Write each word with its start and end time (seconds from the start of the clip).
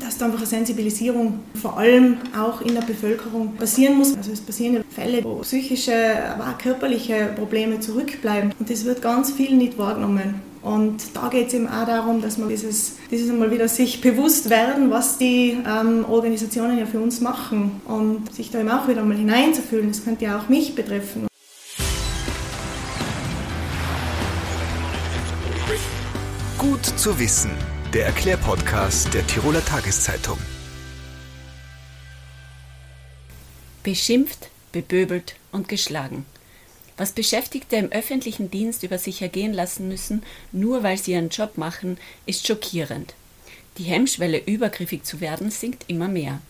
dass 0.00 0.18
da 0.18 0.26
einfach 0.26 0.38
eine 0.38 0.46
Sensibilisierung 0.46 1.40
vor 1.60 1.78
allem 1.78 2.18
auch 2.38 2.60
in 2.60 2.74
der 2.74 2.82
Bevölkerung 2.82 3.54
passieren 3.54 3.98
muss. 3.98 4.16
Also 4.16 4.32
es 4.32 4.40
passieren 4.40 4.84
Fälle, 4.90 5.24
wo 5.24 5.36
psychische, 5.36 5.94
aber 6.34 6.50
auch 6.50 6.58
körperliche 6.58 7.30
Probleme 7.36 7.80
zurückbleiben 7.80 8.52
und 8.58 8.70
das 8.70 8.84
wird 8.84 9.02
ganz 9.02 9.32
viel 9.32 9.56
nicht 9.56 9.78
wahrgenommen. 9.78 10.40
Und 10.62 11.16
da 11.16 11.28
geht 11.28 11.48
es 11.48 11.54
eben 11.54 11.66
auch 11.66 11.86
darum, 11.86 12.22
dass 12.22 12.38
man 12.38 12.48
dieses, 12.48 12.96
dieses 13.10 13.28
einmal 13.30 13.50
wieder 13.50 13.66
sich 13.66 14.00
bewusst 14.00 14.48
werden, 14.48 14.90
was 14.90 15.18
die 15.18 15.56
ähm, 15.66 16.04
Organisationen 16.08 16.78
ja 16.78 16.86
für 16.86 17.00
uns 17.00 17.20
machen 17.20 17.80
und 17.84 18.32
sich 18.32 18.50
da 18.52 18.60
eben 18.60 18.70
auch 18.70 18.86
wieder 18.86 19.02
mal 19.02 19.16
hineinzufühlen. 19.16 19.88
Das 19.88 20.04
könnte 20.04 20.24
ja 20.24 20.38
auch 20.38 20.48
mich 20.48 20.76
betreffen. 20.76 21.26
Gut 26.58 26.84
zu 26.84 27.18
wissen 27.18 27.50
der 27.92 28.06
Erklärpodcast 28.06 29.12
der 29.12 29.26
Tiroler 29.26 29.62
Tageszeitung. 29.62 30.38
Beschimpft, 33.82 34.48
beböbelt 34.72 35.34
und 35.50 35.68
geschlagen. 35.68 36.24
Was 36.96 37.12
Beschäftigte 37.12 37.76
im 37.76 37.92
öffentlichen 37.92 38.50
Dienst 38.50 38.82
über 38.82 38.96
sich 38.96 39.20
ergehen 39.20 39.52
lassen 39.52 39.88
müssen, 39.88 40.22
nur 40.52 40.82
weil 40.82 40.96
sie 40.96 41.12
ihren 41.12 41.28
Job 41.28 41.58
machen, 41.58 41.98
ist 42.24 42.46
schockierend. 42.46 43.12
Die 43.76 43.84
Hemmschwelle, 43.84 44.38
übergriffig 44.38 45.04
zu 45.04 45.20
werden, 45.20 45.50
sinkt 45.50 45.84
immer 45.88 46.08
mehr. 46.08 46.40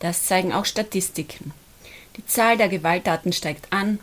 Das 0.00 0.24
zeigen 0.24 0.54
auch 0.54 0.64
Statistiken. 0.64 1.52
Die 2.16 2.24
Zahl 2.24 2.56
der 2.56 2.70
Gewalttaten 2.70 3.34
steigt 3.34 3.74
an. 3.74 3.98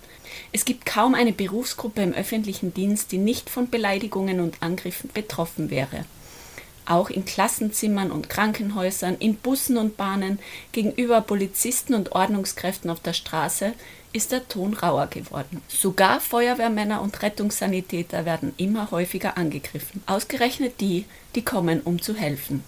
Es 0.52 0.66
gibt 0.66 0.86
kaum 0.86 1.16
eine 1.16 1.34
Berufsgruppe 1.34 2.04
im 2.04 2.14
öffentlichen 2.14 2.76
Dienst, 2.76 3.12
die 3.12 3.18
nicht 3.18 3.50
von 3.50 3.72
Beleidigungen 3.72 4.40
und 4.40 4.62
Angriffen 4.62 5.10
betroffen 5.12 5.72
wäre 5.72 6.06
auch 6.86 7.10
in 7.10 7.26
Klassenzimmern 7.26 8.12
und 8.12 8.30
Krankenhäusern, 8.30 9.16
in 9.20 9.36
Bussen 9.36 9.78
und 9.78 9.98
Bahnen, 9.98 10.40
gegenüber 10.72 11.22
Polizisten 11.22 11.94
und 11.94 12.12
Ordnungskräften 12.14 12.90
auf 12.90 13.00
der 13.00 13.14
Straße 13.14 13.74
ist 14.14 14.32
der 14.32 14.48
Ton 14.48 14.74
rauer 14.74 15.08
geworden. 15.08 15.62
Sogar 15.68 16.22
Feuerwehrmänner 16.22 17.02
und 17.02 17.22
Rettungssanitäter 17.22 18.26
werden 18.26 18.54
immer 18.58 18.92
häufiger 18.92 19.38
angegriffen. 19.38 20.02
Ausgerechnet 20.06 20.80
die, 20.80 21.06
die 21.36 21.44
kommen, 21.44 21.82
um 21.82 22.02
zu 22.02 22.16
helfen. 22.16 22.64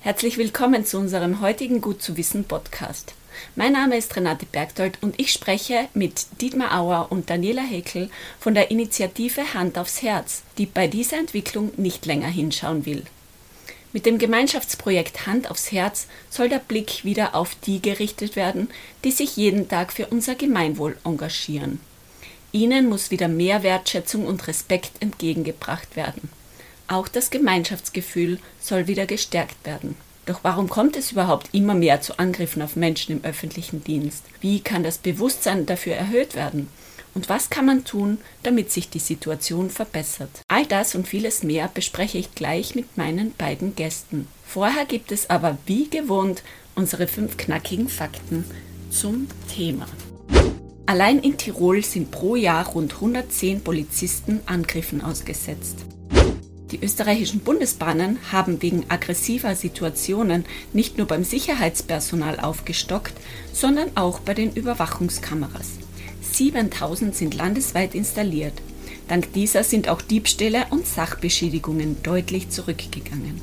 Herzlich 0.00 0.36
willkommen 0.36 0.84
zu 0.84 0.98
unserem 0.98 1.40
heutigen 1.40 1.80
Gut 1.80 2.02
zu 2.02 2.16
wissen 2.16 2.44
Podcast. 2.44 3.14
Mein 3.56 3.72
Name 3.72 3.96
ist 3.96 4.14
Renate 4.16 4.46
Bergdold 4.46 4.98
und 5.00 5.18
ich 5.18 5.32
spreche 5.32 5.88
mit 5.94 6.26
Dietmar 6.40 6.78
Auer 6.78 7.06
und 7.10 7.30
Daniela 7.30 7.62
Heckel 7.62 8.10
von 8.38 8.54
der 8.54 8.70
Initiative 8.70 9.54
Hand 9.54 9.78
aufs 9.78 10.02
Herz, 10.02 10.42
die 10.58 10.66
bei 10.66 10.88
dieser 10.88 11.18
Entwicklung 11.18 11.72
nicht 11.76 12.04
länger 12.06 12.28
hinschauen 12.28 12.84
will. 12.84 13.04
Mit 13.94 14.06
dem 14.06 14.18
Gemeinschaftsprojekt 14.18 15.28
Hand 15.28 15.48
aufs 15.48 15.70
Herz 15.70 16.08
soll 16.28 16.48
der 16.48 16.58
Blick 16.58 17.04
wieder 17.04 17.36
auf 17.36 17.54
die 17.64 17.80
gerichtet 17.80 18.34
werden, 18.34 18.68
die 19.04 19.12
sich 19.12 19.36
jeden 19.36 19.68
Tag 19.68 19.92
für 19.92 20.08
unser 20.08 20.34
Gemeinwohl 20.34 20.96
engagieren. 21.04 21.78
Ihnen 22.50 22.88
muss 22.88 23.12
wieder 23.12 23.28
mehr 23.28 23.62
Wertschätzung 23.62 24.26
und 24.26 24.48
Respekt 24.48 25.00
entgegengebracht 25.00 25.94
werden. 25.94 26.28
Auch 26.88 27.06
das 27.06 27.30
Gemeinschaftsgefühl 27.30 28.40
soll 28.60 28.88
wieder 28.88 29.06
gestärkt 29.06 29.64
werden. 29.64 29.94
Doch 30.26 30.40
warum 30.42 30.68
kommt 30.68 30.96
es 30.96 31.12
überhaupt 31.12 31.50
immer 31.52 31.74
mehr 31.74 32.00
zu 32.00 32.18
Angriffen 32.18 32.62
auf 32.62 32.74
Menschen 32.74 33.12
im 33.12 33.24
öffentlichen 33.24 33.84
Dienst? 33.84 34.24
Wie 34.40 34.58
kann 34.58 34.82
das 34.82 34.98
Bewusstsein 34.98 35.66
dafür 35.66 35.94
erhöht 35.94 36.34
werden? 36.34 36.68
Und 37.14 37.28
was 37.28 37.48
kann 37.48 37.66
man 37.66 37.84
tun, 37.84 38.18
damit 38.42 38.72
sich 38.72 38.90
die 38.90 38.98
Situation 38.98 39.70
verbessert? 39.70 40.30
All 40.48 40.66
das 40.66 40.94
und 40.94 41.06
vieles 41.06 41.42
mehr 41.44 41.70
bespreche 41.72 42.18
ich 42.18 42.34
gleich 42.34 42.74
mit 42.74 42.96
meinen 42.96 43.32
beiden 43.34 43.76
Gästen. 43.76 44.26
Vorher 44.44 44.84
gibt 44.84 45.12
es 45.12 45.30
aber 45.30 45.58
wie 45.66 45.88
gewohnt 45.88 46.42
unsere 46.74 47.06
fünf 47.06 47.36
knackigen 47.36 47.88
Fakten 47.88 48.44
zum 48.90 49.28
Thema. 49.54 49.86
Allein 50.86 51.20
in 51.20 51.38
Tirol 51.38 51.82
sind 51.82 52.10
pro 52.10 52.36
Jahr 52.36 52.66
rund 52.66 52.94
110 52.94 53.62
Polizisten 53.62 54.40
Angriffen 54.46 55.00
ausgesetzt. 55.00 55.86
Die 56.70 56.82
österreichischen 56.82 57.40
Bundesbahnen 57.40 58.18
haben 58.32 58.60
wegen 58.60 58.84
aggressiver 58.88 59.54
Situationen 59.54 60.44
nicht 60.72 60.98
nur 60.98 61.06
beim 61.06 61.22
Sicherheitspersonal 61.22 62.40
aufgestockt, 62.40 63.14
sondern 63.52 63.96
auch 63.96 64.18
bei 64.18 64.34
den 64.34 64.52
Überwachungskameras. 64.52 65.83
7000 66.36 67.14
sind 67.14 67.34
landesweit 67.34 67.94
installiert. 67.94 68.54
Dank 69.08 69.32
dieser 69.32 69.64
sind 69.64 69.88
auch 69.88 70.02
Diebstähle 70.02 70.66
und 70.70 70.86
Sachbeschädigungen 70.86 72.02
deutlich 72.02 72.50
zurückgegangen. 72.50 73.40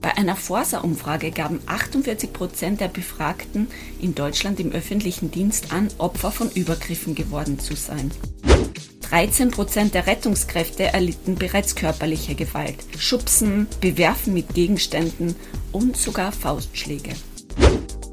Bei 0.00 0.16
einer 0.16 0.36
Forsa-Umfrage 0.36 1.32
gaben 1.32 1.60
48 1.66 2.32
Prozent 2.32 2.80
der 2.80 2.88
Befragten 2.88 3.66
in 4.00 4.14
Deutschland 4.14 4.60
im 4.60 4.70
öffentlichen 4.70 5.32
Dienst 5.32 5.72
an, 5.72 5.88
Opfer 5.98 6.30
von 6.30 6.50
Übergriffen 6.50 7.14
geworden 7.16 7.58
zu 7.58 7.74
sein. 7.74 8.12
13 9.10 9.50
Prozent 9.50 9.94
der 9.94 10.06
Rettungskräfte 10.06 10.84
erlitten 10.84 11.36
bereits 11.36 11.74
körperliche 11.74 12.34
Gewalt, 12.34 12.76
Schubsen, 12.98 13.66
Bewerfen 13.80 14.34
mit 14.34 14.54
Gegenständen 14.54 15.34
und 15.72 15.96
sogar 15.96 16.32
Faustschläge. 16.32 17.10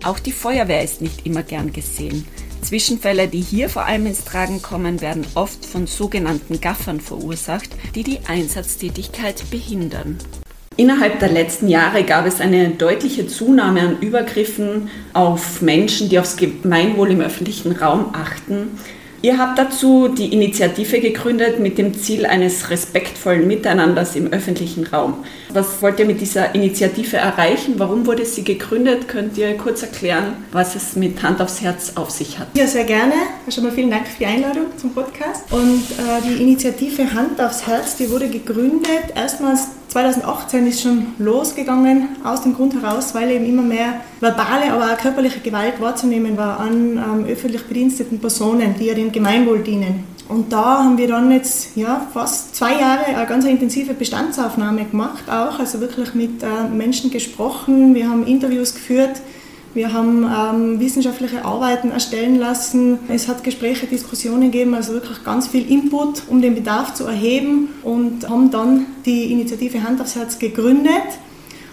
Auch 0.03 0.19
die 0.19 0.31
Feuerwehr 0.31 0.83
ist 0.83 1.01
nicht 1.01 1.25
immer 1.25 1.43
gern 1.43 1.73
gesehen. 1.73 2.27
Zwischenfälle, 2.63 3.27
die 3.27 3.41
hier 3.41 3.69
vor 3.69 3.85
allem 3.85 4.05
ins 4.05 4.23
Tragen 4.23 4.61
kommen, 4.61 5.01
werden 5.01 5.25
oft 5.35 5.65
von 5.65 5.87
sogenannten 5.87 6.61
Gaffern 6.61 6.99
verursacht, 6.99 7.69
die 7.95 8.03
die 8.03 8.19
Einsatztätigkeit 8.27 9.43
behindern. 9.51 10.17
Innerhalb 10.75 11.19
der 11.19 11.29
letzten 11.29 11.67
Jahre 11.67 12.03
gab 12.03 12.25
es 12.25 12.41
eine 12.41 12.69
deutliche 12.69 13.27
Zunahme 13.27 13.81
an 13.81 13.99
Übergriffen 13.99 14.89
auf 15.13 15.61
Menschen, 15.61 16.09
die 16.09 16.17
aufs 16.17 16.35
Gemeinwohl 16.35 17.11
im 17.11 17.21
öffentlichen 17.21 17.73
Raum 17.73 18.09
achten. 18.13 18.79
Ihr 19.25 19.37
habt 19.37 19.57
dazu 19.57 20.09
die 20.09 20.33
Initiative 20.33 20.99
gegründet 20.99 21.57
mit 21.57 21.77
dem 21.77 21.93
Ziel 21.93 22.25
eines 22.25 22.69
respektvollen 22.69 23.47
Miteinanders 23.47 24.17
im 24.17 24.27
öffentlichen 24.33 24.85
Raum. 24.85 25.23
Was 25.53 25.81
wollt 25.81 25.97
ihr 25.99 26.05
mit 26.05 26.19
dieser 26.19 26.53
Initiative 26.53 27.15
erreichen? 27.15 27.75
Warum 27.77 28.05
wurde 28.05 28.25
sie 28.25 28.43
gegründet? 28.43 29.07
Könnt 29.07 29.37
ihr 29.37 29.55
kurz 29.55 29.81
erklären, 29.81 30.35
was 30.51 30.75
es 30.75 30.97
mit 30.97 31.23
Hand 31.23 31.39
aufs 31.39 31.61
Herz 31.61 31.93
auf 31.95 32.09
sich 32.09 32.37
hat? 32.37 32.47
Ja, 32.57 32.67
sehr 32.67 32.83
gerne. 32.83 33.13
Schon 33.47 33.63
mal 33.63 33.71
vielen 33.71 33.91
Dank 33.91 34.09
für 34.09 34.19
die 34.19 34.25
Einladung 34.25 34.65
zum 34.75 34.93
Podcast. 34.93 35.49
Und 35.53 35.83
äh, 35.91 36.21
die 36.27 36.43
Initiative 36.43 37.13
Hand 37.13 37.39
aufs 37.39 37.65
Herz, 37.65 37.95
die 37.95 38.11
wurde 38.11 38.27
gegründet 38.27 39.13
erstmals 39.15 39.69
2018 39.93 40.65
ist 40.65 40.81
schon 40.81 41.05
losgegangen, 41.19 42.09
aus 42.23 42.41
dem 42.41 42.55
Grund 42.55 42.73
heraus, 42.73 43.13
weil 43.13 43.29
eben 43.29 43.45
immer 43.45 43.61
mehr 43.61 44.01
verbale, 44.19 44.73
aber 44.73 44.91
auch 44.91 44.97
körperliche 44.97 45.39
Gewalt 45.39 45.79
wahrzunehmen 45.79 46.35
war 46.35 46.59
an 46.59 46.97
ähm, 46.97 47.25
öffentlich 47.29 47.63
bediensteten 47.65 48.19
Personen, 48.19 48.73
die 48.79 48.85
ja 48.85 48.95
dem 48.95 49.11
Gemeinwohl 49.11 49.59
dienen. 49.59 50.03
Und 50.29 50.51
da 50.51 50.83
haben 50.83 50.97
wir 50.97 51.07
dann 51.07 51.31
jetzt 51.31 51.77
ja, 51.77 52.07
fast 52.11 52.55
zwei 52.55 52.79
Jahre 52.79 53.05
eine 53.05 53.27
ganz 53.27 53.45
intensive 53.45 53.93
Bestandsaufnahme 53.93 54.85
gemacht, 54.85 55.29
auch, 55.29 55.59
also 55.59 55.79
wirklich 55.79 56.15
mit 56.15 56.41
äh, 56.41 56.67
Menschen 56.73 57.11
gesprochen, 57.11 57.93
wir 57.93 58.09
haben 58.09 58.25
Interviews 58.25 58.73
geführt, 58.73 59.21
wir 59.73 59.91
haben 59.91 60.23
ähm, 60.23 60.79
wissenschaftliche 60.79 61.43
Arbeiten 61.45 61.89
erstellen 61.89 62.37
lassen. 62.37 62.99
Es 63.07 63.27
hat 63.27 63.43
Gespräche, 63.43 63.87
Diskussionen 63.87 64.51
gegeben, 64.51 64.75
also 64.75 64.93
wirklich 64.93 65.23
ganz 65.23 65.47
viel 65.47 65.69
Input, 65.69 66.23
um 66.27 66.41
den 66.41 66.53
Bedarf 66.53 66.93
zu 66.93 67.05
erheben 67.05 67.69
und 67.81 68.29
haben 68.29 68.51
dann 68.51 68.85
die 69.05 69.31
Initiative 69.31 69.83
Hand 69.83 69.99
aufs 69.99 70.15
Herz 70.15 70.37
gegründet, 70.37 71.17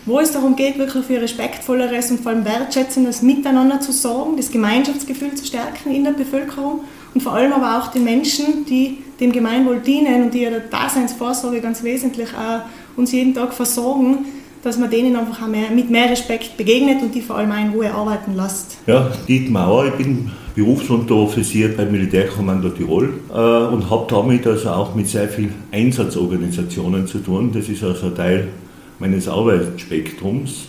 wo 0.07 0.19
es 0.19 0.33
darum 0.33 0.57
geht, 0.57 0.79
wirklich 0.79 1.05
für 1.05 1.21
respektvolleres 1.21 2.11
und 2.11 2.21
vor 2.21 2.33
allem 2.33 2.47
wertschätzendes 2.47 3.21
Miteinander 3.21 3.81
zu 3.81 3.93
sorgen, 3.93 4.39
das 4.39 4.51
Gemeinschaftsgefühl 4.51 5.35
zu 5.35 5.45
stärken 5.45 5.95
in 5.95 6.05
der 6.05 6.13
Bevölkerung 6.13 6.81
und 7.15 7.23
vor 7.23 7.35
allem 7.35 7.53
aber 7.53 7.79
auch 7.79 7.89
den 7.89 8.05
Menschen, 8.05 8.65
die 8.65 8.99
dem 9.21 9.31
Gemeinwohl 9.31 9.81
dienen 9.81 10.23
und 10.23 10.33
die 10.33 10.41
ja 10.41 10.51
der 10.51 10.61
Daseinsvorsorge 10.61 11.61
ganz 11.61 11.83
wesentlich 11.83 12.31
auch 12.31 12.63
uns 12.97 13.13
jeden 13.13 13.35
Tag 13.35 13.53
versorgen, 13.53 14.25
dass 14.63 14.79
man 14.79 14.91
denen 14.91 15.17
einfach 15.17 15.47
mehr, 15.49 15.71
mit 15.71 15.91
mehr 15.91 16.11
Respekt 16.11 16.57
begegnet 16.57 17.03
und 17.03 17.15
die 17.15 17.23
vor 17.23 17.37
allem 17.37 17.53
in 17.53 17.73
Ruhe 17.73 17.93
arbeiten 17.93 18.35
lässt. 18.35 18.79
Ja, 18.87 19.11
Dietmar 19.27 19.87
ich 19.87 19.95
bin 19.95 20.31
Berufsunteroffizier 20.55 21.77
beim 21.77 21.91
Militärkommando 21.93 22.71
Tirol 22.71 23.15
äh, 23.31 23.33
und 23.33 23.89
habe 23.89 24.07
damit 24.09 24.47
also 24.47 24.71
auch 24.71 24.95
mit 24.95 25.09
sehr 25.09 25.29
vielen 25.29 25.55
Einsatzorganisationen 25.73 27.07
zu 27.07 27.19
tun. 27.19 27.53
Das 27.55 27.69
ist 27.69 27.83
also 27.83 28.11
Teil 28.11 28.49
meines 28.99 29.29
Arbeitsspektrums. 29.29 30.67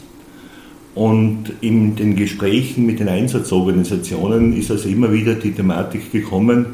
Und 0.94 1.54
in 1.62 1.96
den 1.96 2.16
Gesprächen 2.16 2.86
mit 2.86 3.00
den 3.00 3.08
Einsatzorganisationen 3.08 4.58
ist 4.58 4.72
also 4.72 4.90
immer 4.90 5.12
wieder 5.12 5.36
die 5.36 5.52
Thematik 5.52 6.12
gekommen, 6.12 6.66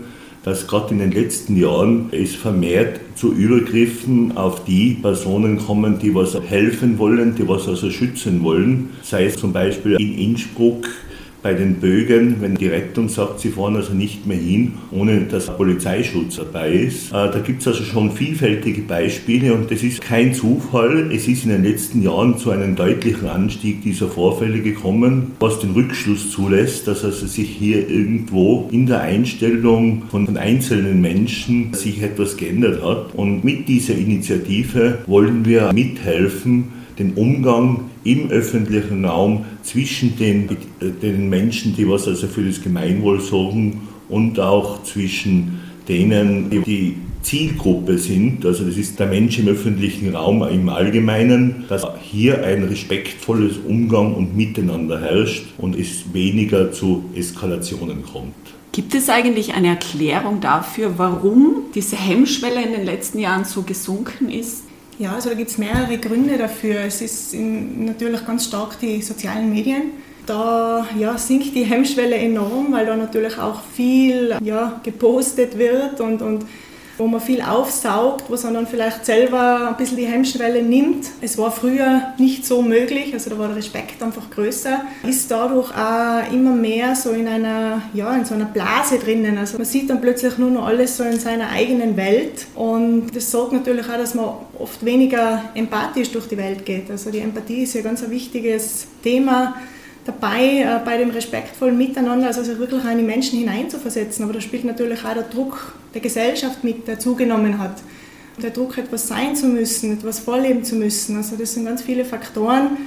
dass 0.48 0.66
gerade 0.66 0.94
in 0.94 1.00
den 1.00 1.12
letzten 1.12 1.58
Jahren 1.58 2.08
es 2.12 2.34
vermehrt 2.34 3.02
zu 3.16 3.34
Übergriffen 3.34 4.38
auf 4.38 4.64
die 4.64 4.94
Personen 4.94 5.58
kommen, 5.58 6.00
die 6.00 6.16
was 6.16 6.40
helfen 6.40 6.98
wollen, 6.98 7.36
die 7.36 7.46
was 7.46 7.68
also 7.68 7.92
schützen 7.92 8.42
wollen. 8.44 8.92
Sei 9.04 9.26
es 9.26 9.36
zum 9.36 9.52
Beispiel 9.52 9.98
in 10.00 10.18
Innsbruck 10.18 10.88
bei 11.42 11.54
den 11.54 11.76
Bögen, 11.76 12.38
wenn 12.42 12.56
die 12.56 12.68
Rettung 12.68 13.10
sagt, 13.10 13.40
sie 13.40 13.50
fahren 13.50 13.76
also 13.76 13.94
nicht 13.94 14.26
mehr 14.26 14.38
hin, 14.38 14.74
ohne 14.92 15.22
dass 15.22 15.56
Polizeischutz 15.56 16.38
dabei 16.38 16.72
ist. 16.72 17.10
Äh, 17.10 17.32
da 17.32 17.40
gibt 17.46 17.62
es 17.62 17.68
also 17.68 17.84
schon 17.84 18.12
vielfältige 18.12 18.82
Beispiele 18.82 19.54
und 19.54 19.72
das 19.72 19.84
ist 19.84 20.02
kein 20.02 20.34
Zufall. 20.34 21.12
Es 21.12 21.28
ist 21.28 21.44
in 21.44 21.52
den 21.52 21.64
letzten 21.64 22.02
Jahren 22.02 22.38
zu 22.38 22.52
einem 22.52 22.76
deutlichen 22.76 23.28
Anstieg 23.28 23.84
dieser 23.84 24.08
Vorfälle 24.08 24.62
gekommen, 24.62 25.34
was 25.40 25.60
den 25.60 25.72
Rückschluss 25.72 26.32
zulässt, 26.32 26.88
dass 26.88 27.04
also 27.04 27.28
sich 27.28 27.50
hier 27.50 27.88
irgendwo 27.90 28.68
in 28.72 28.88
der 28.88 29.02
Einstellung 29.02 30.04
von 30.10 30.38
einzelnen 30.38 31.02
Menschen 31.02 31.74
sich 31.74 32.02
etwas 32.02 32.38
geändert 32.38 32.84
hat. 32.84 33.16
Und 33.16 33.44
mit 33.44 33.68
dieser 33.68 33.96
Initiative 33.96 35.00
wollen 35.06 35.46
wir 35.46 35.72
mithelfen, 35.74 36.78
den 37.00 37.14
Umgang 37.14 37.82
im 38.08 38.30
öffentlichen 38.30 39.04
Raum 39.04 39.46
zwischen 39.64 40.18
den, 40.18 40.50
den 41.02 41.30
Menschen, 41.30 41.76
die 41.76 41.88
was 41.88 42.08
also 42.08 42.28
für 42.28 42.44
das 42.44 42.62
Gemeinwohl 42.62 43.20
sorgen 43.20 43.82
und 44.08 44.40
auch 44.40 44.82
zwischen 44.84 45.60
denen, 45.90 46.50
die 46.50 46.62
die 46.62 46.96
Zielgruppe 47.22 47.98
sind, 47.98 48.46
also 48.46 48.64
das 48.64 48.78
ist 48.78 49.00
der 49.00 49.08
Mensch 49.08 49.38
im 49.40 49.50
öffentlichen 49.50 50.16
Raum 50.16 50.44
im 50.44 50.70
Allgemeinen, 50.70 51.66
dass 51.68 51.86
hier 52.02 52.46
ein 52.46 52.64
respektvolles 52.64 53.58
Umgang 53.68 54.14
und 54.14 54.38
Miteinander 54.38 55.02
herrscht 55.02 55.48
und 55.58 55.78
es 55.78 56.14
weniger 56.14 56.72
zu 56.72 57.04
Eskalationen 57.16 58.04
kommt. 58.04 58.34
Gibt 58.72 58.96
es 58.96 59.10
eigentlich 59.10 59.56
eine 59.56 59.70
Erklärung 59.70 60.40
dafür, 60.40 60.94
warum 60.98 61.64
diese 61.76 61.98
Hemmschwelle 61.98 62.64
in 62.64 62.72
den 62.72 62.86
letzten 62.86 63.20
Jahren 63.20 63.44
so 63.44 63.64
gesunken 63.64 64.30
ist? 64.30 64.67
Ja, 65.00 65.14
also 65.14 65.30
da 65.30 65.36
gibt 65.36 65.52
es 65.52 65.58
mehrere 65.58 65.98
Gründe 65.98 66.38
dafür. 66.38 66.80
Es 66.82 67.02
ist 67.02 67.34
natürlich 67.36 68.26
ganz 68.26 68.46
stark 68.46 68.80
die 68.80 69.02
sozialen 69.02 69.52
Medien. 69.54 69.92
Da 70.26 70.88
ja, 70.98 71.18
sinkt 71.18 71.56
die 71.56 71.64
Hemmschwelle 71.64 72.16
enorm, 72.16 72.74
weil 72.74 72.86
da 72.86 72.96
natürlich 72.96 73.38
auch 73.38 73.62
viel 73.74 74.36
ja, 74.44 74.82
gepostet 74.84 75.58
wird 75.58 76.02
und, 76.02 76.22
und 76.22 76.46
wo 76.98 77.08
man 77.08 77.22
viel 77.22 77.42
aufsaugt, 77.42 78.26
wo 78.30 78.36
man 78.44 78.54
dann 78.54 78.68
vielleicht 78.68 79.06
selber 79.06 79.70
ein 79.70 79.78
bisschen 79.78 79.98
die 79.98 80.06
Hemmschwelle 80.06 80.64
nimmt. 80.64 81.06
Es 81.22 81.38
war 81.38 81.52
früher 81.52 82.14
nicht 82.18 82.46
so 82.46 82.62
möglich, 82.62 83.14
also 83.14 83.30
da 83.30 83.38
war 83.38 83.48
der 83.48 83.58
Respekt 83.58 84.02
einfach 84.02 84.30
größer. 84.30 84.82
Ist 85.08 85.30
dadurch 85.30 85.72
auch 85.72 86.32
immer 86.32 86.54
mehr 86.54 86.96
so 86.96 87.12
in 87.12 87.28
einer, 87.28 87.82
ja, 87.94 88.16
in 88.16 88.26
so 88.26 88.34
einer 88.34 88.46
Blase 88.46 88.98
drinnen. 88.98 89.38
Also 89.38 89.58
man 89.58 89.66
sieht 89.66 89.90
dann 89.90 90.02
plötzlich 90.02 90.38
nur 90.38 90.50
noch 90.50 90.66
alles 90.66 90.98
so 90.98 91.04
in 91.04 91.20
seiner 91.20 91.50
eigenen 91.50 91.96
Welt 91.98 92.48
und 92.56 93.16
das 93.16 93.30
sorgt 93.32 93.54
natürlich 93.54 93.88
auch, 93.88 93.98
dass 93.98 94.16
man 94.16 94.30
oft 94.58 94.84
weniger 94.84 95.44
empathisch 95.54 96.12
durch 96.12 96.28
die 96.28 96.38
Welt 96.38 96.66
geht. 96.66 96.90
Also 96.90 97.12
die 97.12 97.20
Empathie 97.20 97.64
ist 97.64 97.76
ja 97.76 97.82
ganz 97.82 98.04
ein 98.04 98.10
wichtiges 98.10 98.88
Thema 99.04 99.56
dabei, 100.08 100.62
äh, 100.62 100.80
bei 100.84 100.98
dem 100.98 101.10
respektvollen 101.10 101.78
Miteinander, 101.78 102.28
also 102.28 102.44
sich 102.44 102.58
wirklich 102.58 102.84
in 102.86 102.98
die 102.98 103.04
Menschen 103.04 103.40
hineinzuversetzen. 103.40 104.24
Aber 104.24 104.34
da 104.34 104.42
spielt 104.42 104.64
natürlich 104.64 105.04
auch 105.04 105.14
der 105.14 105.24
Druck 105.24 105.74
der 105.94 106.02
Gesellschaft 106.02 106.64
mit, 106.64 106.88
der 106.88 107.00
zugenommen 107.00 107.60
hat. 107.60 107.76
Der 108.42 108.52
Druck, 108.52 108.78
etwas 108.78 109.08
sein 109.08 109.36
zu 109.36 109.48
müssen, 109.48 109.94
etwas 109.94 110.20
vorleben 110.20 110.64
zu 110.64 110.76
müssen. 110.76 111.18
Also 111.18 111.36
das 111.36 111.54
sind 111.54 111.66
ganz 111.66 111.82
viele 111.82 112.06
Faktoren, 112.06 112.78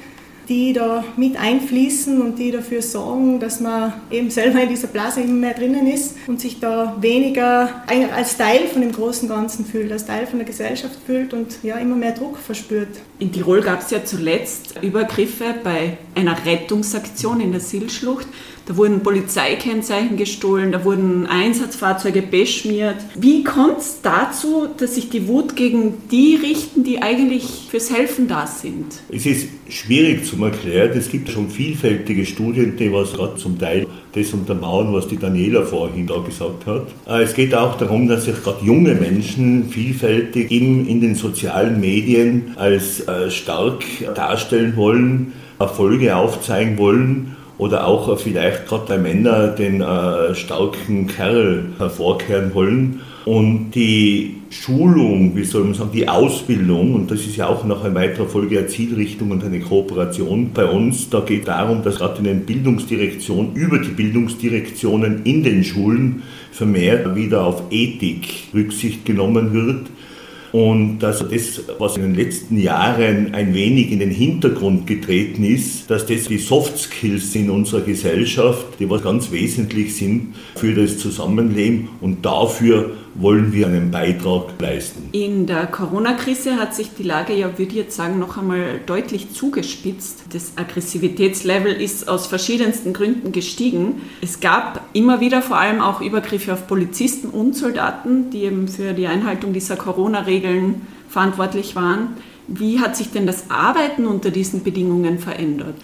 die 0.51 0.73
da 0.73 1.05
mit 1.17 1.39
einfließen 1.39 2.21
und 2.21 2.41
die 2.41 2.51
dafür 2.51 2.83
sorgen, 2.83 3.39
dass 3.39 3.61
man 3.61 3.93
eben 4.11 4.31
selber 4.31 4.61
in 4.61 4.69
dieser 4.69 4.89
Blase 4.89 5.21
immer 5.21 5.33
mehr 5.33 5.55
drinnen 5.55 5.87
ist 5.87 6.17
und 6.27 6.41
sich 6.41 6.59
da 6.59 6.97
weniger 7.01 7.85
als 8.15 8.37
Teil 8.37 8.67
von 8.67 8.83
dem 8.83 8.91
großen 8.91 9.29
Ganzen 9.29 9.65
fühlt, 9.65 9.93
als 9.93 10.07
Teil 10.07 10.27
von 10.27 10.41
der 10.41 10.47
Gesellschaft 10.47 10.99
fühlt 11.07 11.33
und 11.33 11.63
ja 11.63 11.77
immer 11.77 11.95
mehr 11.95 12.13
Druck 12.13 12.37
verspürt. 12.37 12.89
In 13.21 13.31
Tirol 13.33 13.61
gab 13.61 13.81
es 13.83 13.91
ja 13.91 14.05
zuletzt 14.05 14.75
Übergriffe 14.83 15.55
bei 15.63 15.99
einer 16.17 16.37
Rettungsaktion 16.45 17.41
in 17.41 17.53
der 17.53 17.61
Silschlucht. 17.61 18.27
Da 18.71 18.77
wurden 18.77 19.03
Polizeikennzeichen 19.03 20.17
gestohlen, 20.17 20.71
da 20.71 20.85
wurden 20.85 21.27
Einsatzfahrzeuge 21.27 22.23
beschmiert. 22.23 22.95
Wie 23.17 23.43
kommt 23.43 23.79
es 23.79 24.01
dazu, 24.01 24.69
dass 24.77 24.95
sich 24.95 25.11
die 25.11 25.27
Wut 25.27 25.57
gegen 25.57 25.95
die 26.13 26.37
richten, 26.37 26.85
die 26.85 27.03
eigentlich 27.03 27.67
fürs 27.69 27.93
Helfen 27.93 28.29
da 28.29 28.47
sind? 28.47 29.03
Es 29.13 29.27
ist 29.27 29.49
schwierig 29.69 30.25
zu 30.25 30.41
erklären. 30.45 30.97
Es 30.97 31.11
gibt 31.11 31.31
schon 31.31 31.51
vielfältige 31.51 32.25
Studien, 32.25 32.77
die 32.77 32.93
was 32.93 33.13
gerade 33.13 33.35
zum 33.35 33.59
Teil 33.59 33.89
das 34.13 34.33
untermauern, 34.33 34.93
was 34.93 35.09
die 35.09 35.17
Daniela 35.17 35.65
vorhin 35.65 36.07
da 36.07 36.19
gesagt 36.19 36.65
hat. 36.67 36.87
Äh, 37.09 37.25
es 37.25 37.35
geht 37.35 37.53
auch 37.57 37.77
darum, 37.77 38.07
dass 38.07 38.27
sich 38.27 38.41
gerade 38.41 38.65
junge 38.65 38.95
Menschen 38.95 39.69
vielfältig 39.69 40.49
in, 40.49 40.87
in 40.87 41.01
den 41.01 41.17
sozialen 41.17 41.81
Medien 41.81 42.53
als 42.55 43.01
äh, 43.01 43.33
stark 43.33 43.83
darstellen 44.15 44.77
wollen, 44.77 45.33
Erfolge 45.59 46.15
aufzeigen 46.15 46.79
wollen 46.79 47.37
oder 47.61 47.87
auch 47.87 48.19
vielleicht 48.19 48.67
gerade 48.67 48.87
bei 48.89 48.99
Männern 48.99 49.55
den 49.55 49.83
äh, 49.83 50.35
starken 50.35 51.07
Kerl 51.07 51.67
hervorkehren 51.77 52.55
wollen. 52.55 53.01
Und 53.27 53.73
die 53.73 54.37
Schulung, 54.49 55.37
wie 55.37 55.45
soll 55.45 55.65
man 55.65 55.75
sagen, 55.75 55.91
die 55.93 56.09
Ausbildung, 56.09 56.95
und 56.95 57.11
das 57.11 57.21
ist 57.21 57.37
ja 57.37 57.49
auch 57.49 57.65
noch 57.65 57.85
eine 57.85 57.95
weitere 57.95 58.25
Folge 58.25 58.55
der 58.55 58.69
Zielrichtung 58.69 59.31
und 59.31 59.45
eine 59.45 59.61
Kooperation 59.61 60.53
bei 60.55 60.65
uns, 60.65 61.11
da 61.11 61.21
geht 61.21 61.49
darum, 61.49 61.83
dass 61.83 61.97
gerade 61.97 62.19
in 62.19 62.25
den 62.25 62.47
Bildungsdirektionen, 62.47 63.55
über 63.55 63.79
die 63.79 63.91
Bildungsdirektionen 63.91 65.21
in 65.25 65.45
den 65.45 65.63
Schulen 65.63 66.23
vermehrt 66.53 67.15
wieder 67.15 67.45
auf 67.45 67.65
Ethik 67.71 68.49
Rücksicht 68.55 69.05
genommen 69.05 69.53
wird 69.53 69.91
und 70.53 70.99
dass 70.99 71.21
das, 71.29 71.63
was 71.79 71.97
in 71.97 72.03
den 72.03 72.15
letzten 72.15 72.59
Jahren 72.59 73.35
ein 73.35 73.55
wenig 73.55 73.93
in 73.93 74.01
den 74.01 74.11
Hintergrund 74.11 74.87
getreten 74.87 75.45
ist, 75.45 75.91
dass 75.91 76.07
das 76.07 76.25
die 76.25 76.39
Soft 76.39 76.79
Skills 76.79 77.35
in 77.35 77.51
unserer 77.51 77.83
Gesellschaft, 77.83 78.67
die 78.79 78.91
was 78.91 79.03
ganz 79.03 79.31
wesentlich 79.31 79.95
sind 79.95 80.35
für 80.57 80.75
das 80.75 80.99
Zusammenleben 80.99 81.89
und 82.01 82.25
dafür 82.25 82.93
wollen 83.15 83.53
wir 83.53 83.67
einen 83.67 83.91
Beitrag 83.91 84.61
leisten. 84.61 85.09
In 85.13 85.47
der 85.47 85.67
Corona-Krise 85.67 86.57
hat 86.57 86.75
sich 86.75 86.91
die 86.97 87.03
Lage 87.03 87.35
ja, 87.35 87.59
würde 87.59 87.71
ich 87.71 87.75
jetzt 87.75 87.97
sagen, 87.97 88.19
noch 88.19 88.39
einmal 88.39 88.81
deutlich 88.87 89.33
zugespitzt. 89.33 90.25
Das 90.33 90.53
Aggressivitätslevel 90.57 91.73
ist 91.73 92.09
aus 92.09 92.27
verschiedensten 92.27 92.93
Gründen 92.93 93.33
gestiegen. 93.33 94.03
Es 94.21 94.41
gab 94.41 94.83
immer 94.93 95.21
wieder 95.21 95.43
vor 95.43 95.59
allem 95.59 95.81
auch 95.81 96.01
Übergriffe 96.01 96.53
auf 96.53 96.67
Polizisten 96.67 97.29
und 97.29 97.57
Soldaten, 97.57 98.31
die 98.31 98.45
eben 98.45 98.69
für 98.69 98.93
die 98.93 99.07
Einhaltung 99.07 99.53
dieser 99.53 99.77
Corona-Regeln 99.77 100.83
verantwortlich 101.09 101.75
waren. 101.75 102.17
Wie 102.47 102.81
hat 102.81 102.97
sich 102.97 103.11
denn 103.11 103.27
das 103.27 103.51
Arbeiten 103.51 104.07
unter 104.07 104.31
diesen 104.31 104.63
Bedingungen 104.63 105.19
verändert? 105.19 105.75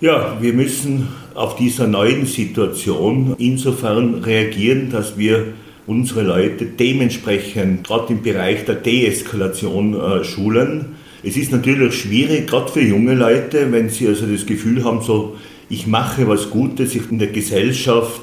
Ja, 0.00 0.38
wir 0.40 0.52
müssen 0.52 1.08
auf 1.34 1.56
dieser 1.56 1.88
neuen 1.88 2.24
Situation 2.24 3.34
insofern 3.38 4.14
reagieren, 4.14 4.90
dass 4.90 5.18
wir 5.18 5.54
unsere 5.88 6.22
Leute 6.22 6.66
dementsprechend 6.66 7.82
gerade 7.82 8.12
im 8.12 8.22
Bereich 8.22 8.64
der 8.66 8.76
Deeskalation 8.76 9.94
äh, 9.94 10.22
schulen. 10.22 10.96
Es 11.24 11.36
ist 11.36 11.50
natürlich 11.50 11.94
schwierig, 11.94 12.46
gerade 12.46 12.70
für 12.70 12.82
junge 12.82 13.14
Leute, 13.14 13.72
wenn 13.72 13.88
sie 13.88 14.06
also 14.06 14.26
das 14.26 14.46
Gefühl 14.46 14.84
haben, 14.84 15.00
so, 15.00 15.36
ich 15.70 15.86
mache 15.86 16.28
was 16.28 16.50
Gutes, 16.50 16.94
ich 16.94 17.10
in 17.10 17.18
der 17.18 17.28
Gesellschaft 17.28 18.20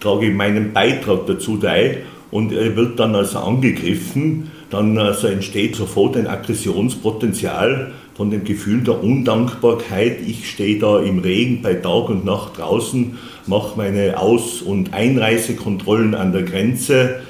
trage 0.00 0.30
meinen 0.30 0.72
Beitrag 0.72 1.26
dazu 1.26 1.56
teil 1.56 2.02
und 2.30 2.52
er 2.52 2.76
wird 2.76 2.98
dann 2.98 3.14
also 3.14 3.38
angegriffen, 3.38 4.50
dann 4.70 4.98
also 4.98 5.28
entsteht 5.28 5.76
sofort 5.76 6.16
ein 6.16 6.26
Aggressionspotenzial 6.26 7.92
von 8.14 8.30
dem 8.30 8.44
Gefühl 8.44 8.82
der 8.82 9.02
Undankbarkeit. 9.02 10.18
Ich 10.26 10.50
stehe 10.50 10.78
da 10.78 10.98
im 10.98 11.20
Regen 11.20 11.62
bei 11.62 11.74
Tag 11.74 12.08
und 12.08 12.24
Nacht 12.24 12.58
draußen, 12.58 13.16
mache 13.48 13.76
meine 13.76 14.18
Aus- 14.18 14.62
und 14.62 14.92
Einreisekontrollen 14.94 16.14
an 16.14 16.32
der 16.32 16.42
Grenze 16.42 17.20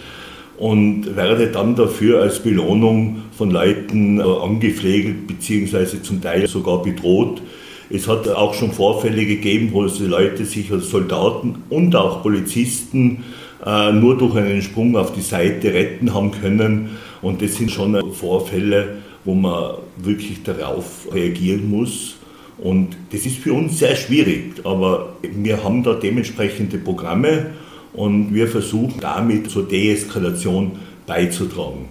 und 0.58 1.16
werde 1.16 1.48
dann 1.48 1.76
dafür 1.76 2.22
als 2.22 2.40
Belohnung 2.40 3.22
von 3.36 3.50
Leuten 3.50 4.20
äh, 4.20 4.22
angepflegt 4.22 5.26
bzw. 5.26 6.02
zum 6.02 6.22
Teil 6.22 6.46
sogar 6.46 6.82
bedroht. 6.82 7.42
Es 7.88 8.08
hat 8.08 8.28
auch 8.28 8.54
schon 8.54 8.72
Vorfälle 8.72 9.26
gegeben, 9.26 9.70
wo 9.72 9.86
die 9.86 10.04
Leute 10.04 10.44
sich 10.44 10.72
als 10.72 10.90
Soldaten 10.90 11.62
und 11.68 11.94
auch 11.94 12.22
Polizisten 12.22 13.24
äh, 13.64 13.92
nur 13.92 14.18
durch 14.18 14.34
einen 14.36 14.62
Sprung 14.62 14.96
auf 14.96 15.12
die 15.12 15.20
Seite 15.20 15.72
retten 15.72 16.12
haben 16.12 16.32
können. 16.32 16.90
Und 17.22 17.42
das 17.42 17.56
sind 17.56 17.70
schon 17.70 18.12
Vorfälle, 18.12 18.98
wo 19.24 19.34
man 19.34 19.74
wirklich 19.98 20.42
darauf 20.42 21.06
reagieren 21.12 21.70
muss. 21.70 22.15
Und 22.58 22.96
das 23.12 23.26
ist 23.26 23.38
für 23.38 23.52
uns 23.52 23.78
sehr 23.78 23.96
schwierig, 23.96 24.64
aber 24.64 25.16
wir 25.22 25.62
haben 25.62 25.82
da 25.82 25.94
dementsprechende 25.94 26.78
Programme 26.78 27.50
und 27.92 28.32
wir 28.34 28.48
versuchen 28.48 28.94
damit 29.00 29.50
zur 29.50 29.68
Deeskalation 29.68 30.72
beizutragen. 31.06 31.90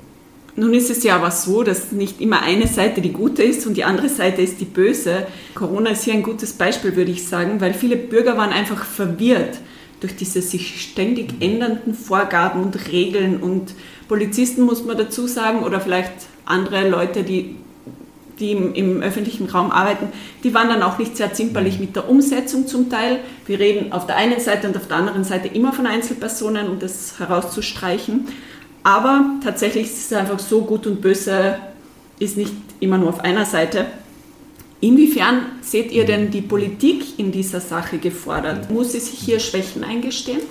Nun 0.58 0.74
ist 0.74 0.90
es 0.90 1.04
ja 1.04 1.18
aber 1.18 1.32
so, 1.32 1.64
dass 1.64 1.92
nicht 1.92 2.22
immer 2.22 2.42
eine 2.42 2.68
Seite 2.68 3.02
die 3.02 3.12
gute 3.12 3.44
ist 3.44 3.68
und 3.68 3.76
die 3.76 3.84
andere 3.84 4.08
Seite 4.08 4.42
ist 4.42 4.62
die 4.62 4.66
böse. 4.66 5.28
Corona 5.54 5.92
ist 5.92 6.06
hier 6.06 6.14
ein 6.14 6.24
gutes 6.24 6.54
Beispiel, 6.54 6.96
würde 6.96 7.12
ich 7.12 7.28
sagen, 7.28 7.60
weil 7.60 7.74
viele 7.74 7.98
Bürger 7.98 8.38
waren 8.38 8.52
einfach 8.52 8.86
verwirrt 8.86 9.60
durch 10.00 10.16
diese 10.16 10.42
sich 10.42 10.82
ständig 10.82 11.42
ändernden 11.42 11.94
Vorgaben 11.94 12.62
und 12.62 12.92
Regeln 12.92 13.42
und 13.42 13.74
Polizisten 14.08 14.64
muss 14.64 14.86
man 14.86 14.98
dazu 14.98 15.28
sagen 15.28 15.64
oder 15.64 15.82
vielleicht 15.82 16.14
andere 16.46 16.88
Leute, 16.88 17.24
die 17.24 17.56
die 18.40 18.52
im, 18.52 18.74
im, 18.74 19.02
öffentlichen 19.02 19.48
Raum 19.48 19.72
arbeiten, 19.72 20.08
die 20.44 20.54
waren 20.54 20.70
dann 20.70 20.84
auch 20.84 20.98
nicht 20.98 21.16
sehr 21.18 21.34
zimperlich 21.34 21.80
mit 21.80 21.96
der 21.96 22.10
Umsetzung 22.10 22.68
zum 22.68 22.90
Teil. 22.90 23.20
Wir 23.46 23.60
reden 23.60 23.92
auf 23.92 24.06
der 24.06 24.18
einen 24.18 24.40
Seite 24.40 24.68
und 24.68 24.78
auf 24.78 24.88
der 24.88 24.98
anderen 24.98 25.24
Seite 25.24 25.48
immer 25.48 25.74
von 25.74 25.86
Einzelpersonen, 25.86 26.68
um 26.68 26.80
das 26.80 27.20
herauszustreichen. 27.20 28.28
Aber 28.84 29.26
tatsächlich 29.44 29.86
ist 29.86 30.12
es 30.12 30.14
einfach 30.14 30.40
so, 30.40 30.62
gut 30.62 30.86
und 30.86 31.02
böse 31.02 31.58
ist 32.20 32.38
nicht 32.38 32.54
immer 32.80 32.98
nur 32.98 33.10
auf 33.10 33.22
einer 33.22 33.46
Seite. 33.46 33.88
Inwiefern 34.82 35.46
seht 35.62 35.92
ihr 35.92 36.06
denn 36.06 36.30
die 36.30 36.42
Politik 36.42 37.18
in 37.18 37.32
dieser 37.32 37.62
Sache 37.62 37.98
gefordert? 37.98 38.70
Muss 38.70 38.92
sie 38.92 39.00
sich 39.00 39.18
hier 39.18 39.40
Schwächen 39.40 39.84
eingestehen? 39.84 40.42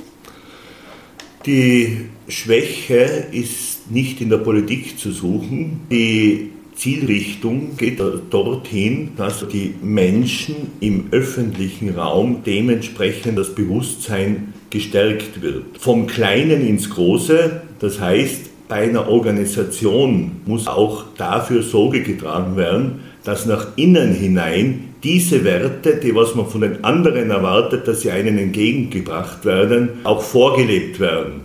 Die 1.47 2.07
Schwäche 2.27 3.29
ist 3.31 3.91
nicht 3.91 4.21
in 4.21 4.31
der 4.31 4.39
Politik 4.39 4.99
zu 4.99 5.13
suchen. 5.13 5.83
Die 5.91 6.51
Zielrichtung 6.75 7.77
geht 7.77 8.01
dorthin, 8.31 9.11
dass 9.17 9.47
die 9.49 9.75
Menschen 9.83 10.55
im 10.81 11.07
öffentlichen 11.11 11.91
Raum 11.91 12.43
dementsprechend 12.45 13.39
das 13.39 13.55
Bewusstsein 13.55 14.55
gestärkt 14.71 15.41
wird. 15.41 15.79
Vom 15.79 16.07
Kleinen 16.07 16.67
ins 16.67 16.91
Große, 16.91 17.63
das 17.79 18.01
heißt, 18.01 18.69
bei 18.69 18.77
einer 18.77 19.09
Organisation 19.09 20.33
muss 20.47 20.67
auch 20.67 21.05
dafür 21.17 21.63
Sorge 21.63 22.03
getragen 22.03 22.57
werden, 22.57 23.01
dass 23.23 23.47
nach 23.47 23.69
innen 23.77 24.15
hinein 24.15 24.95
diese 25.03 25.45
Werte, 25.45 25.97
die 25.97 26.15
was 26.15 26.35
man 26.35 26.47
von 26.47 26.63
den 26.63 26.83
anderen 26.83 27.31
erwartet, 27.31 27.87
dass 27.87 28.01
sie 28.01 28.11
einen 28.11 28.39
entgegengebracht 28.39 29.45
werden, 29.45 29.91
auch 30.05 30.23
vorgelebt 30.23 30.99
werden. 30.99 31.43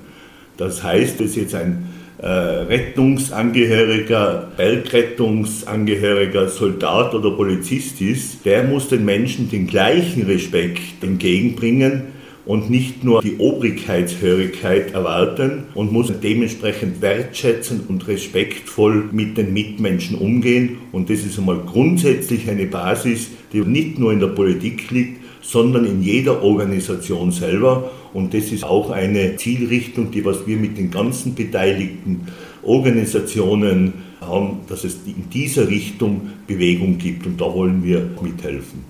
Das 0.57 0.83
heißt, 0.83 1.19
dass 1.19 1.35
jetzt 1.35 1.55
ein 1.55 1.71
äh, 1.71 1.88
Rettungsangehöriger, 2.21 4.51
Bergrettungsangehöriger, 4.57 6.49
Soldat 6.49 7.13
oder 7.13 7.31
Polizist 7.31 8.01
ist, 8.01 8.45
der 8.45 8.65
muss 8.65 8.89
den 8.89 9.05
Menschen 9.05 9.49
den 9.49 9.67
gleichen 9.67 10.23
Respekt 10.23 11.01
entgegenbringen 11.01 12.19
und 12.45 12.69
nicht 12.69 13.03
nur 13.03 13.21
die 13.21 13.37
Obrigkeitshörigkeit 13.37 14.93
erwarten 14.93 15.65
und 15.75 15.93
muss 15.93 16.11
dementsprechend 16.21 17.01
wertschätzen 17.01 17.81
und 17.87 18.07
respektvoll 18.07 19.05
mit 19.11 19.37
den 19.37 19.53
Mitmenschen 19.53 20.17
umgehen. 20.17 20.79
Und 20.91 21.09
das 21.09 21.19
ist 21.19 21.37
einmal 21.37 21.59
grundsätzlich 21.65 22.49
eine 22.49 22.65
Basis, 22.65 23.29
die 23.53 23.61
nicht 23.61 23.99
nur 23.99 24.11
in 24.11 24.19
der 24.19 24.27
Politik 24.27 24.91
liegt, 24.91 25.21
sondern 25.41 25.85
in 25.85 26.01
jeder 26.01 26.43
Organisation 26.43 27.31
selber. 27.31 27.91
Und 28.13 28.33
das 28.33 28.51
ist 28.51 28.63
auch 28.63 28.89
eine 28.89 29.35
Zielrichtung, 29.35 30.11
die 30.11 30.25
was 30.25 30.47
wir 30.47 30.57
mit 30.57 30.77
den 30.77 30.91
ganzen 30.91 31.35
beteiligten 31.35 32.27
Organisationen 32.63 33.93
haben, 34.21 34.61
dass 34.67 34.83
es 34.83 34.99
in 35.05 35.29
dieser 35.31 35.67
Richtung 35.67 36.29
Bewegung 36.47 36.97
gibt. 36.97 37.25
Und 37.25 37.39
da 37.39 37.45
wollen 37.53 37.83
wir 37.83 38.09
mithelfen. 38.21 38.83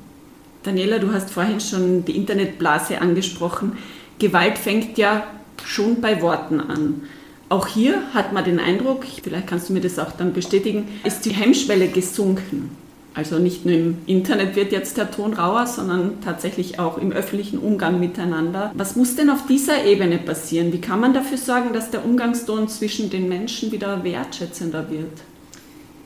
Daniela, 0.64 1.00
du 1.00 1.12
hast 1.12 1.30
vorhin 1.32 1.60
schon 1.60 2.06
die 2.06 2.16
Internetblase 2.18 3.02
angesprochen. 3.02 3.74
Gewalt 4.20 4.58
fängt 4.58 4.98
ja 4.98 5.26
schon 5.64 6.02
bei 6.02 6.22
Worten 6.22 6.60
an. 6.60 7.02
Auch 7.48 7.68
hier 7.68 8.02
hat 8.14 8.34
man 8.34 8.44
den 8.44 8.60
Eindruck, 8.60 9.06
vielleicht 9.24 9.48
kannst 9.48 9.70
du 9.70 9.74
mir 9.74 9.82
das 9.82 9.98
auch 9.98 10.12
dann 10.12 10.34
bestätigen, 10.34 10.88
ist 11.04 11.26
die 11.26 11.32
Hemmschwelle 11.32 11.88
gesunken. 11.88 12.70
Also 13.16 13.40
nicht 13.40 13.66
nur 13.66 13.76
im 13.76 13.98
Internet 14.06 14.56
wird 14.56 14.72
jetzt 14.72 14.98
der 14.98 15.10
Ton 15.10 15.34
rauer, 15.34 15.66
sondern 15.66 16.22
tatsächlich 16.24 16.80
auch 16.80 16.98
im 16.98 17.12
öffentlichen 17.12 17.58
Umgang 17.58 18.00
miteinander. 18.00 18.72
Was 18.76 18.96
muss 18.96 19.16
denn 19.16 19.30
auf 19.30 19.46
dieser 19.48 19.84
Ebene 19.86 20.20
passieren? 20.20 20.72
Wie 20.72 20.82
kann 20.82 21.00
man 21.00 21.14
dafür 21.14 21.38
sorgen, 21.38 21.74
dass 21.74 21.90
der 21.90 22.06
Umgangston 22.06 22.70
zwischen 22.70 23.10
den 23.10 23.28
Menschen 23.28 23.72
wieder 23.72 24.04
wertschätzender 24.04 24.90
wird? 24.90 25.22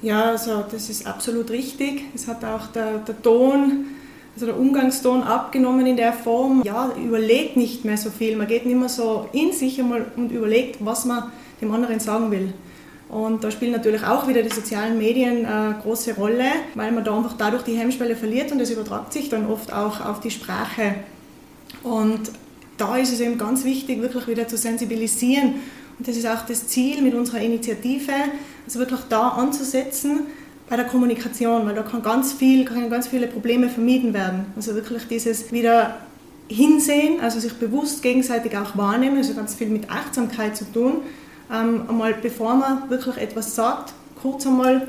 Ja, 0.02 0.24
also 0.32 0.64
das 0.70 0.90
ist 0.90 1.06
absolut 1.06 1.50
richtig. 1.50 2.04
Es 2.14 2.28
hat 2.28 2.44
auch 2.44 2.68
der, 2.68 3.00
der 3.00 3.22
Ton, 3.22 3.86
also 4.34 4.46
der 4.48 4.60
Umgangston 4.60 5.24
abgenommen 5.24 5.86
in 5.86 5.98
der 5.98 6.14
Form. 6.14 6.62
Ja, 6.66 6.92
überlegt 6.98 7.58
nicht 7.58 7.86
mehr 7.86 7.98
so 7.98 8.10
viel. 8.10 8.36
Man 8.36 8.48
geht 8.48 8.66
nicht 8.66 8.78
mehr 8.78 8.90
so 8.90 9.30
in 9.34 9.52
sich 9.52 9.80
einmal 9.80 10.06
und 10.16 10.32
überlegt, 10.32 10.78
was 10.80 11.06
man 11.06 11.32
dem 11.62 11.72
anderen 11.72 12.00
sagen 12.00 12.32
will. 12.32 12.54
Und 13.14 13.44
da 13.44 13.52
spielen 13.52 13.74
natürlich 13.74 14.04
auch 14.04 14.28
wieder 14.28 14.42
die 14.42 14.50
sozialen 14.50 14.98
Medien 14.98 15.46
eine 15.46 15.76
große 15.84 16.16
Rolle, 16.16 16.46
weil 16.74 16.92
man 16.92 17.04
da 17.04 17.16
einfach 17.16 17.38
dadurch 17.38 17.62
die 17.62 17.78
Hemmschwelle 17.78 18.16
verliert 18.16 18.52
und 18.52 18.58
das 18.58 18.72
übertragt 18.72 19.14
sich 19.14 19.30
dann 19.30 19.46
oft 19.46 19.72
auch 19.72 20.04
auf 20.04 20.20
die 20.20 20.32
Sprache. 20.32 20.96
Und 21.84 22.32
da 22.78 22.98
ist 22.98 23.14
es 23.14 23.20
eben 23.20 23.38
ganz 23.38 23.66
wichtig, 23.66 24.02
wirklich 24.02 24.28
wieder 24.28 24.48
zu 24.48 24.58
sensibilisieren. 24.58 25.56
Und 26.00 26.08
das 26.08 26.18
ist 26.18 26.26
auch 26.28 26.44
das 26.48 26.66
Ziel 26.68 27.04
mit 27.04 27.14
unserer 27.14 27.40
Initiative, 27.40 28.14
also 28.66 28.80
wirklich 28.80 29.02
da 29.10 29.30
anzusetzen 29.30 30.22
bei 30.68 30.76
der 30.76 30.86
Kommunikation, 30.86 31.68
weil 31.68 31.76
da 31.76 31.84
kann 31.84 32.02
ganz 32.02 32.34
viel, 32.34 32.66
können 32.66 32.90
ganz 32.90 33.08
viele 33.08 33.28
Probleme 33.28 33.70
vermieden 33.70 34.16
werden. 34.16 34.48
Also 34.56 34.74
wirklich 34.74 35.08
dieses 35.08 35.52
wieder 35.52 35.98
hinsehen, 36.48 37.20
also 37.22 37.40
sich 37.40 37.54
bewusst 37.54 38.02
gegenseitig 38.02 38.58
auch 38.58 38.76
wahrnehmen, 38.76 39.18
also 39.18 39.36
ganz 39.36 39.54
viel 39.54 39.68
mit 39.68 39.92
Achtsamkeit 39.92 40.58
zu 40.58 40.66
tun 40.72 41.04
ähm, 41.52 41.84
einmal 41.90 42.14
bevor 42.14 42.56
man 42.56 42.90
wirklich 42.90 43.18
etwas 43.18 43.56
sagt, 43.56 43.94
kurz 44.22 44.46
einmal 44.46 44.88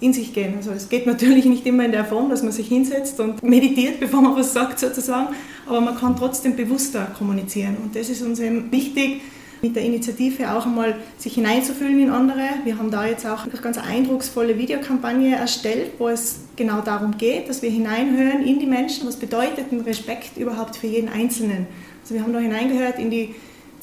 in 0.00 0.12
sich 0.12 0.34
gehen. 0.34 0.54
Also 0.56 0.72
es 0.72 0.88
geht 0.88 1.06
natürlich 1.06 1.44
nicht 1.46 1.66
immer 1.66 1.84
in 1.84 1.92
der 1.92 2.04
Form, 2.04 2.30
dass 2.30 2.42
man 2.42 2.52
sich 2.52 2.68
hinsetzt 2.68 3.18
und 3.20 3.42
meditiert, 3.42 4.00
bevor 4.00 4.20
man 4.20 4.36
was 4.36 4.52
sagt 4.52 4.78
sozusagen, 4.78 5.34
aber 5.66 5.80
man 5.80 5.96
kann 5.96 6.16
trotzdem 6.16 6.56
bewusster 6.56 7.06
kommunizieren 7.16 7.76
und 7.82 7.96
das 7.96 8.08
ist 8.08 8.22
uns 8.22 8.40
eben 8.40 8.70
wichtig, 8.70 9.22
mit 9.62 9.74
der 9.74 9.84
Initiative 9.84 10.52
auch 10.52 10.66
einmal 10.66 10.96
sich 11.18 11.34
hineinzufühlen 11.34 11.98
in 11.98 12.10
andere. 12.10 12.42
Wir 12.64 12.78
haben 12.78 12.90
da 12.90 13.06
jetzt 13.06 13.26
auch 13.26 13.44
eine 13.44 13.52
ganz 13.54 13.78
eindrucksvolle 13.78 14.58
Videokampagne 14.58 15.34
erstellt, 15.34 15.92
wo 15.98 16.08
es 16.08 16.40
genau 16.56 16.80
darum 16.82 17.16
geht, 17.16 17.48
dass 17.48 17.62
wir 17.62 17.70
hineinhören 17.70 18.44
in 18.44 18.58
die 18.58 18.66
Menschen, 18.66 19.08
was 19.08 19.16
bedeutet 19.16 19.72
ein 19.72 19.80
Respekt 19.80 20.36
überhaupt 20.36 20.76
für 20.76 20.86
jeden 20.86 21.08
Einzelnen. 21.08 21.66
Also 22.02 22.14
wir 22.14 22.22
haben 22.22 22.32
da 22.32 22.38
hineingehört 22.38 22.98
in 22.98 23.10
die 23.10 23.34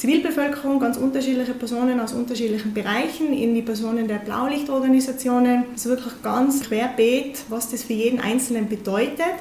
Zivilbevölkerung, 0.03 0.81
ganz 0.81 0.97
unterschiedliche 0.97 1.53
Personen 1.53 1.97
aus 2.01 2.11
unterschiedlichen 2.11 2.73
Bereichen, 2.73 3.31
in 3.31 3.55
die 3.55 3.61
Personen 3.61 4.05
der 4.05 4.17
Blaulichtorganisationen, 4.17 5.63
also 5.71 5.91
wirklich 5.91 6.21
ganz 6.21 6.59
querbeet, 6.67 7.45
was 7.47 7.71
das 7.71 7.83
für 7.83 7.93
jeden 7.93 8.19
Einzelnen 8.19 8.67
bedeutet, 8.67 9.33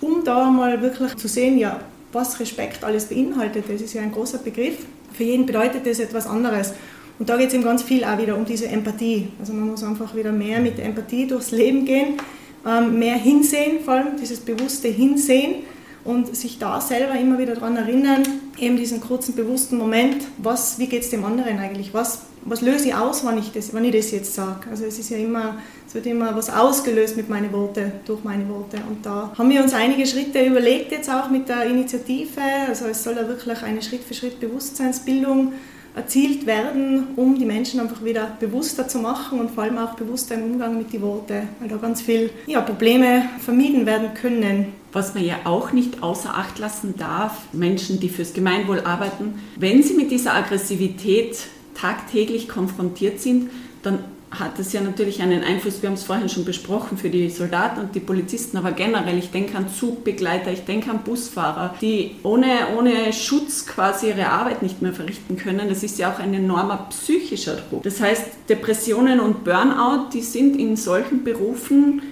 um 0.00 0.22
da 0.22 0.48
mal 0.50 0.80
wirklich 0.82 1.16
zu 1.16 1.26
sehen, 1.26 1.58
ja, 1.58 1.80
was 2.12 2.38
Respekt 2.38 2.84
alles 2.84 3.06
beinhaltet. 3.06 3.64
Das 3.66 3.80
ist 3.80 3.92
ja 3.92 4.02
ein 4.02 4.12
großer 4.12 4.38
Begriff. 4.38 4.86
Für 5.14 5.24
jeden 5.24 5.46
bedeutet 5.46 5.84
das 5.84 5.98
etwas 5.98 6.28
anderes. 6.28 6.74
Und 7.18 7.28
da 7.28 7.36
geht 7.36 7.48
es 7.48 7.54
eben 7.54 7.64
ganz 7.64 7.82
viel 7.82 8.04
auch 8.04 8.16
wieder 8.16 8.36
um 8.36 8.44
diese 8.44 8.68
Empathie. 8.68 9.30
Also 9.40 9.52
man 9.52 9.68
muss 9.68 9.82
einfach 9.82 10.14
wieder 10.14 10.30
mehr 10.30 10.60
mit 10.60 10.78
Empathie 10.78 11.26
durchs 11.26 11.50
Leben 11.50 11.86
gehen, 11.86 12.18
ähm, 12.64 13.00
mehr 13.00 13.16
hinsehen, 13.16 13.80
vor 13.84 13.94
allem 13.94 14.16
dieses 14.20 14.38
bewusste 14.38 14.86
Hinsehen 14.86 15.64
und 16.04 16.36
sich 16.36 16.58
da 16.58 16.80
selber 16.80 17.18
immer 17.18 17.38
wieder 17.38 17.54
daran 17.54 17.76
erinnern, 17.76 18.22
eben 18.58 18.76
diesen 18.76 19.00
kurzen 19.00 19.34
bewussten 19.34 19.78
Moment, 19.78 20.24
was, 20.38 20.78
wie 20.78 20.86
geht 20.86 21.02
es 21.02 21.10
dem 21.10 21.24
anderen 21.24 21.58
eigentlich, 21.58 21.94
was, 21.94 22.20
was 22.44 22.60
löse 22.60 22.88
ich 22.88 22.94
aus, 22.94 23.24
wenn 23.24 23.38
ich 23.38 23.52
das, 23.52 23.72
wenn 23.72 23.84
ich 23.84 23.96
das 23.96 24.10
jetzt 24.10 24.34
sage. 24.34 24.68
Also 24.70 24.84
es 24.84 24.98
ist 24.98 25.10
ja 25.10 25.16
immer, 25.16 25.56
es 25.86 25.94
wird 25.94 26.06
immer 26.06 26.36
was 26.36 26.50
ausgelöst 26.50 27.16
mit 27.16 27.28
meinen 27.28 27.52
Worten, 27.52 27.92
durch 28.04 28.22
meine 28.22 28.48
Worte. 28.48 28.76
Und 28.88 29.04
da 29.04 29.32
haben 29.36 29.48
wir 29.48 29.62
uns 29.62 29.72
einige 29.72 30.06
Schritte 30.06 30.44
überlegt 30.44 30.92
jetzt 30.92 31.10
auch 31.10 31.30
mit 31.30 31.48
der 31.48 31.64
Initiative. 31.64 32.40
Also 32.68 32.84
es 32.86 33.02
soll 33.02 33.16
ja 33.16 33.26
wirklich 33.26 33.62
eine 33.62 33.80
Schritt-für-Schritt-Bewusstseinsbildung 33.80 35.54
erzielt 35.94 36.46
werden, 36.46 37.08
um 37.16 37.38
die 37.38 37.44
Menschen 37.44 37.80
einfach 37.80 38.04
wieder 38.04 38.36
bewusster 38.40 38.88
zu 38.88 38.98
machen 38.98 39.38
und 39.38 39.50
vor 39.52 39.64
allem 39.64 39.78
auch 39.78 39.94
bewusster 39.94 40.34
im 40.34 40.52
Umgang 40.52 40.76
mit 40.76 40.92
den 40.92 41.02
Worten, 41.02 41.48
weil 41.60 41.68
da 41.68 41.76
ganz 41.76 42.02
viele 42.02 42.30
ja, 42.46 42.60
Probleme 42.60 43.24
vermieden 43.38 43.86
werden 43.86 44.14
können. 44.14 44.72
Was 44.92 45.14
man 45.14 45.24
ja 45.24 45.36
auch 45.44 45.72
nicht 45.72 46.02
außer 46.02 46.36
Acht 46.36 46.58
lassen 46.58 46.94
darf, 46.96 47.38
Menschen, 47.52 48.00
die 48.00 48.08
fürs 48.08 48.32
Gemeinwohl 48.32 48.80
arbeiten, 48.80 49.40
wenn 49.56 49.82
sie 49.82 49.94
mit 49.94 50.10
dieser 50.10 50.34
Aggressivität 50.34 51.36
tagtäglich 51.74 52.48
konfrontiert 52.48 53.20
sind, 53.20 53.50
dann 53.82 54.00
hat 54.38 54.58
das 54.58 54.72
ja 54.72 54.80
natürlich 54.80 55.22
einen 55.22 55.42
Einfluss, 55.42 55.82
wir 55.82 55.88
haben 55.88 55.94
es 55.94 56.04
vorhin 56.04 56.28
schon 56.28 56.44
besprochen, 56.44 56.98
für 56.98 57.10
die 57.10 57.30
Soldaten 57.30 57.80
und 57.80 57.94
die 57.94 58.00
Polizisten, 58.00 58.56
aber 58.56 58.72
generell, 58.72 59.18
ich 59.18 59.30
denke 59.30 59.56
an 59.56 59.68
Zugbegleiter, 59.68 60.52
ich 60.52 60.64
denke 60.64 60.90
an 60.90 61.02
Busfahrer, 61.02 61.74
die 61.80 62.16
ohne, 62.22 62.68
ohne 62.76 63.12
Schutz 63.12 63.66
quasi 63.66 64.08
ihre 64.08 64.28
Arbeit 64.28 64.62
nicht 64.62 64.82
mehr 64.82 64.92
verrichten 64.92 65.36
können. 65.36 65.68
Das 65.68 65.82
ist 65.82 65.98
ja 65.98 66.12
auch 66.12 66.18
ein 66.18 66.34
enormer 66.34 66.86
psychischer 66.90 67.56
Druck. 67.56 67.82
Das 67.82 68.00
heißt, 68.00 68.24
Depressionen 68.48 69.20
und 69.20 69.44
Burnout, 69.44 70.10
die 70.12 70.22
sind 70.22 70.58
in 70.58 70.76
solchen 70.76 71.24
Berufen 71.24 72.02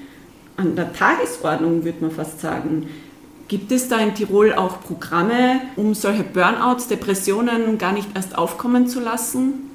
an 0.57 0.77
der 0.77 0.93
Tagesordnung, 0.93 1.85
würde 1.85 2.03
man 2.03 2.11
fast 2.11 2.41
sagen. 2.41 2.89
Gibt 3.49 3.71
es 3.73 3.89
da 3.89 3.99
in 3.99 4.15
Tirol 4.15 4.55
auch 4.55 4.81
Programme, 4.81 5.61
um 5.77 5.95
solche 5.95 6.23
Burnouts, 6.23 6.89
Depressionen 6.89 7.77
gar 7.77 7.93
nicht 7.93 8.09
erst 8.15 8.39
aufkommen 8.39 8.87
zu 8.87 9.01
lassen? 9.01 9.71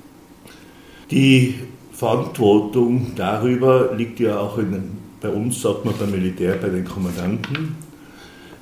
Die 1.11 1.59
Verantwortung 1.97 3.13
darüber 3.15 3.95
liegt 3.97 4.19
ja 4.19 4.39
auch 4.39 4.59
in, 4.59 4.91
bei 5.19 5.29
uns, 5.29 5.59
sagt 5.63 5.83
man 5.83 5.95
beim 5.97 6.11
Militär, 6.11 6.53
bei 6.53 6.69
den 6.69 6.85
Kommandanten. 6.85 7.75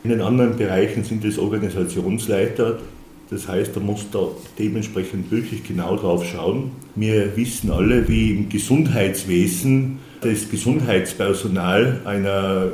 In 0.06 0.10
den 0.10 0.22
anderen 0.22 0.56
Bereichen 0.56 1.04
sind 1.04 1.25
es 1.25 1.38
Organisationsleiter. 1.38 2.80
Das 3.30 3.46
heißt, 3.50 3.75
da 3.75 3.82
muss 3.82 4.10
da 4.10 4.20
dementsprechend 4.58 5.32
wirklich 5.32 5.65
genau 5.65 5.98
drauf 5.98 6.25
schauen. 6.25 6.72
Wir 6.96 7.36
wissen 7.36 7.72
alle, 7.72 8.08
wie 8.08 8.32
im 8.32 8.48
Gesundheitswesen 8.48 10.00
das 10.22 10.50
Gesundheitspersonal 10.50 12.04
einer 12.06 12.72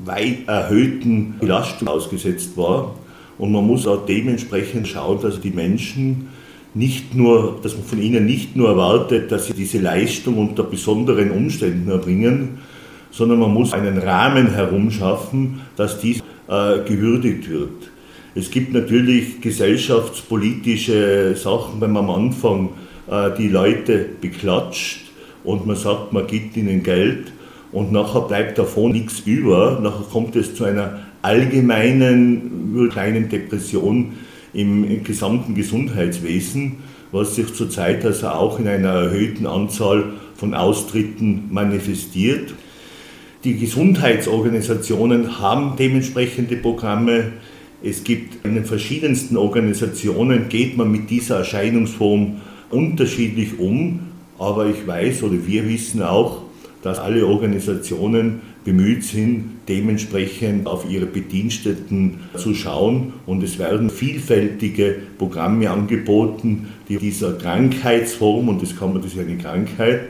weit 0.00 0.46
erhöhten 0.46 1.38
Belastung 1.38 1.88
ausgesetzt 1.88 2.58
war. 2.58 2.94
Und 3.38 3.52
man 3.52 3.66
muss 3.66 3.86
auch 3.86 4.04
dementsprechend 4.04 4.86
schauen, 4.86 5.22
dass 5.22 5.40
die 5.40 5.50
Menschen 5.50 6.28
nicht 6.74 7.14
nur, 7.14 7.60
dass 7.62 7.76
man 7.76 7.84
von 7.84 8.02
ihnen 8.02 8.26
nicht 8.26 8.56
nur 8.56 8.68
erwartet, 8.68 9.30
dass 9.30 9.46
sie 9.46 9.54
diese 9.54 9.78
Leistung 9.78 10.38
unter 10.38 10.64
besonderen 10.64 11.30
Umständen 11.30 11.88
erbringen, 11.88 12.58
sondern 13.10 13.38
man 13.38 13.54
muss 13.54 13.72
einen 13.72 13.98
Rahmen 13.98 14.52
herumschaffen, 14.52 15.60
dass 15.76 16.00
dies 16.00 16.18
äh, 16.48 16.80
gewürdigt 16.86 17.48
wird. 17.48 17.90
Es 18.34 18.50
gibt 18.50 18.74
natürlich 18.74 19.40
gesellschaftspolitische 19.40 21.36
Sachen, 21.36 21.80
wenn 21.80 21.92
man 21.92 22.04
am 22.04 22.10
Anfang 22.10 22.70
äh, 23.08 23.30
die 23.38 23.48
Leute 23.48 24.06
beklatscht 24.20 25.02
und 25.44 25.66
man 25.66 25.76
sagt, 25.76 26.12
man 26.12 26.26
gibt 26.26 26.56
ihnen 26.56 26.82
Geld 26.82 27.32
und 27.70 27.92
nachher 27.92 28.22
bleibt 28.22 28.58
davon 28.58 28.90
nichts 28.90 29.20
über. 29.24 29.78
Nachher 29.80 30.06
kommt 30.10 30.34
es 30.34 30.56
zu 30.56 30.64
einer 30.64 30.98
allgemeinen 31.22 32.88
kleinen 32.90 33.28
Depression 33.28 34.14
im 34.54 35.04
gesamten 35.04 35.54
Gesundheitswesen, 35.54 36.76
was 37.12 37.36
sich 37.36 37.52
zurzeit 37.54 38.04
also 38.04 38.28
auch 38.28 38.58
in 38.58 38.66
einer 38.66 38.88
erhöhten 38.88 39.46
Anzahl 39.46 40.14
von 40.36 40.54
Austritten 40.54 41.44
manifestiert. 41.50 42.54
Die 43.44 43.58
Gesundheitsorganisationen 43.58 45.38
haben 45.38 45.74
dementsprechende 45.78 46.56
Programme. 46.56 47.32
Es 47.82 48.02
gibt 48.02 48.44
in 48.44 48.54
den 48.54 48.64
verschiedensten 48.64 49.36
Organisationen, 49.36 50.48
geht 50.48 50.76
man 50.76 50.90
mit 50.90 51.10
dieser 51.10 51.38
Erscheinungsform 51.38 52.40
unterschiedlich 52.70 53.58
um. 53.58 54.00
Aber 54.38 54.66
ich 54.66 54.86
weiß 54.86 55.22
oder 55.24 55.46
wir 55.46 55.68
wissen 55.68 56.02
auch, 56.02 56.42
dass 56.82 56.98
alle 56.98 57.26
Organisationen 57.26 58.40
bemüht 58.64 59.04
sind, 59.04 59.58
dementsprechend 59.68 60.66
auf 60.66 60.90
ihre 60.90 61.06
Bediensteten 61.06 62.20
zu 62.36 62.54
schauen. 62.54 63.12
Und 63.26 63.42
es 63.42 63.58
werden 63.58 63.90
vielfältige 63.90 64.96
Programme 65.18 65.70
angeboten, 65.70 66.68
die 66.88 66.96
dieser 66.96 67.34
Krankheitsform, 67.34 68.48
und 68.48 68.62
das 68.62 68.76
kann 68.76 68.92
man, 68.92 69.02
das 69.02 69.12
ist 69.12 69.18
eine 69.18 69.36
Krankheit, 69.36 70.00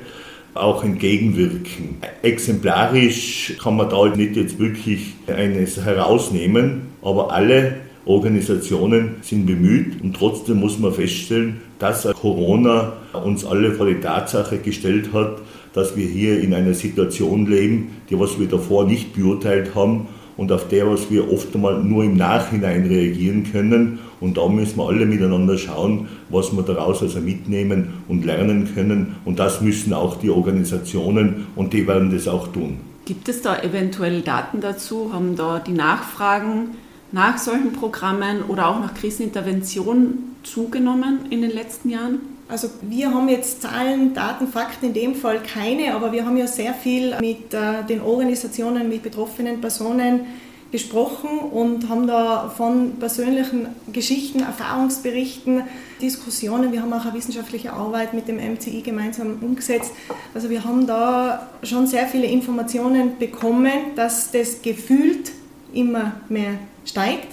auch 0.54 0.84
entgegenwirken. 0.84 1.96
Exemplarisch 2.23 3.54
kann 3.61 3.76
man 3.76 3.90
da 3.90 4.06
nicht 4.14 4.37
jetzt 4.37 4.58
wirklich 4.58 5.14
eines 5.26 5.84
herausnehmen, 5.84 6.82
aber 7.02 7.32
alle 7.32 7.76
Organisationen 8.06 9.16
sind 9.23 9.46
bemüht 9.46 10.00
und 10.02 10.14
trotzdem 10.14 10.61
muss 10.61 10.78
man 10.78 10.92
feststellen, 10.92 11.61
dass 11.78 12.06
Corona 12.12 12.92
uns 13.12 13.44
alle 13.44 13.73
vor 13.73 13.87
die 13.87 14.00
Tatsache 14.00 14.58
gestellt 14.58 15.12
hat, 15.12 15.38
dass 15.75 15.97
wir 15.97 16.07
hier 16.07 16.40
in 16.40 16.54
einer 16.54 16.73
Situation 16.73 17.47
leben, 17.47 17.97
die 18.09 18.19
was 18.19 18.38
wir 18.38 18.49
davor 18.49 18.87
nicht 18.87 19.14
beurteilt 19.14 19.75
haben 19.75 20.07
und 20.37 20.50
auf 20.50 20.69
der 20.69 20.90
was 20.90 21.11
wir 21.11 21.33
oft 21.33 21.54
einmal 21.54 21.83
nur 21.83 22.04
im 22.04 22.16
Nachhinein 22.16 22.87
reagieren 22.87 23.45
können. 23.50 23.99
Und 24.21 24.37
da 24.37 24.49
müssen 24.49 24.78
wir 24.78 24.88
alle 24.88 25.07
miteinander 25.07 25.59
schauen, 25.59 26.09
was 26.31 26.52
wir 26.52 26.62
daraus 26.62 27.02
also 27.02 27.21
mitnehmen 27.21 27.95
und 28.09 28.25
lernen 28.25 28.69
können. 28.75 29.16
Und 29.25 29.38
das 29.38 29.61
müssen 29.61 29.93
auch 29.93 30.16
die 30.16 30.31
Organisationen 30.31 31.47
und 31.57 31.73
die 31.73 31.87
werden 31.87 32.11
das 32.11 32.26
auch 32.26 32.49
tun. 32.49 32.78
Gibt 33.04 33.28
es 33.28 33.43
da 33.43 33.61
eventuell 33.61 34.23
Daten 34.23 34.61
dazu? 34.61 35.12
Haben 35.12 35.37
da 35.37 35.59
die 35.59 35.73
Nachfragen 35.73 36.69
nach 37.12 37.37
solchen 37.38 37.73
Programmen 37.73 38.43
oder 38.49 38.69
auch 38.69 38.81
nach 38.81 38.95
Krisenintervention 38.95 40.14
zugenommen 40.43 41.21
in 41.31 41.43
den 41.43 41.50
letzten 41.50 41.90
Jahren? 41.90 42.34
Also 42.49 42.69
wir 42.83 43.13
haben 43.13 43.29
jetzt 43.29 43.63
Zahlen, 43.63 44.13
Daten, 44.13 44.49
Fakten 44.49 44.87
in 44.87 44.95
dem 44.95 45.15
Fall 45.15 45.41
keine, 45.43 45.95
aber 45.95 46.13
wir 46.13 46.27
haben 46.27 46.37
ja 46.37 46.47
sehr 46.47 46.75
viel 46.75 47.19
mit 47.21 47.55
äh, 47.55 47.85
den 47.89 48.03
Organisationen, 48.03 48.89
mit 48.89 49.03
betroffenen 49.03 49.61
Personen 49.61 50.27
gesprochen 50.71 51.39
und 51.39 51.89
haben 51.89 52.09
da 52.09 52.53
von 52.55 52.97
persönlichen 52.99 53.69
Geschichten, 53.93 54.41
Erfahrungsberichten, 54.41 55.63
Diskussionen, 56.03 56.73
wir 56.73 56.83
haben 56.83 56.93
auch 56.93 57.05
eine 57.05 57.15
wissenschaftliche 57.15 57.73
Arbeit 57.73 58.13
mit 58.13 58.27
dem 58.27 58.39
MCI 58.39 58.83
gemeinsam 58.83 59.39
umgesetzt. 59.41 59.93
Also 60.35 60.51
wir 60.51 60.65
haben 60.65 60.89
da 60.89 61.49
schon 61.63 61.87
sehr 61.87 62.09
viele 62.09 62.27
Informationen 62.27 63.19
bekommen, 63.19 63.71
dass 63.95 64.33
das 64.33 64.63
gefühlt 64.63 65.31
immer 65.73 66.15
mehr 66.29 66.59
steigt, 66.85 67.29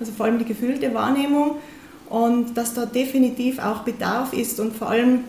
also 0.00 0.12
vor 0.12 0.24
allem 0.24 0.38
die 0.38 0.46
gefühlte 0.46 0.94
Wahrnehmung 0.94 1.56
und 2.10 2.56
dass 2.56 2.74
da 2.74 2.84
definitiv 2.84 3.60
auch 3.60 3.82
Bedarf 3.82 4.32
ist 4.32 4.60
und 4.60 4.76
vor 4.76 4.90
allem 4.90 5.20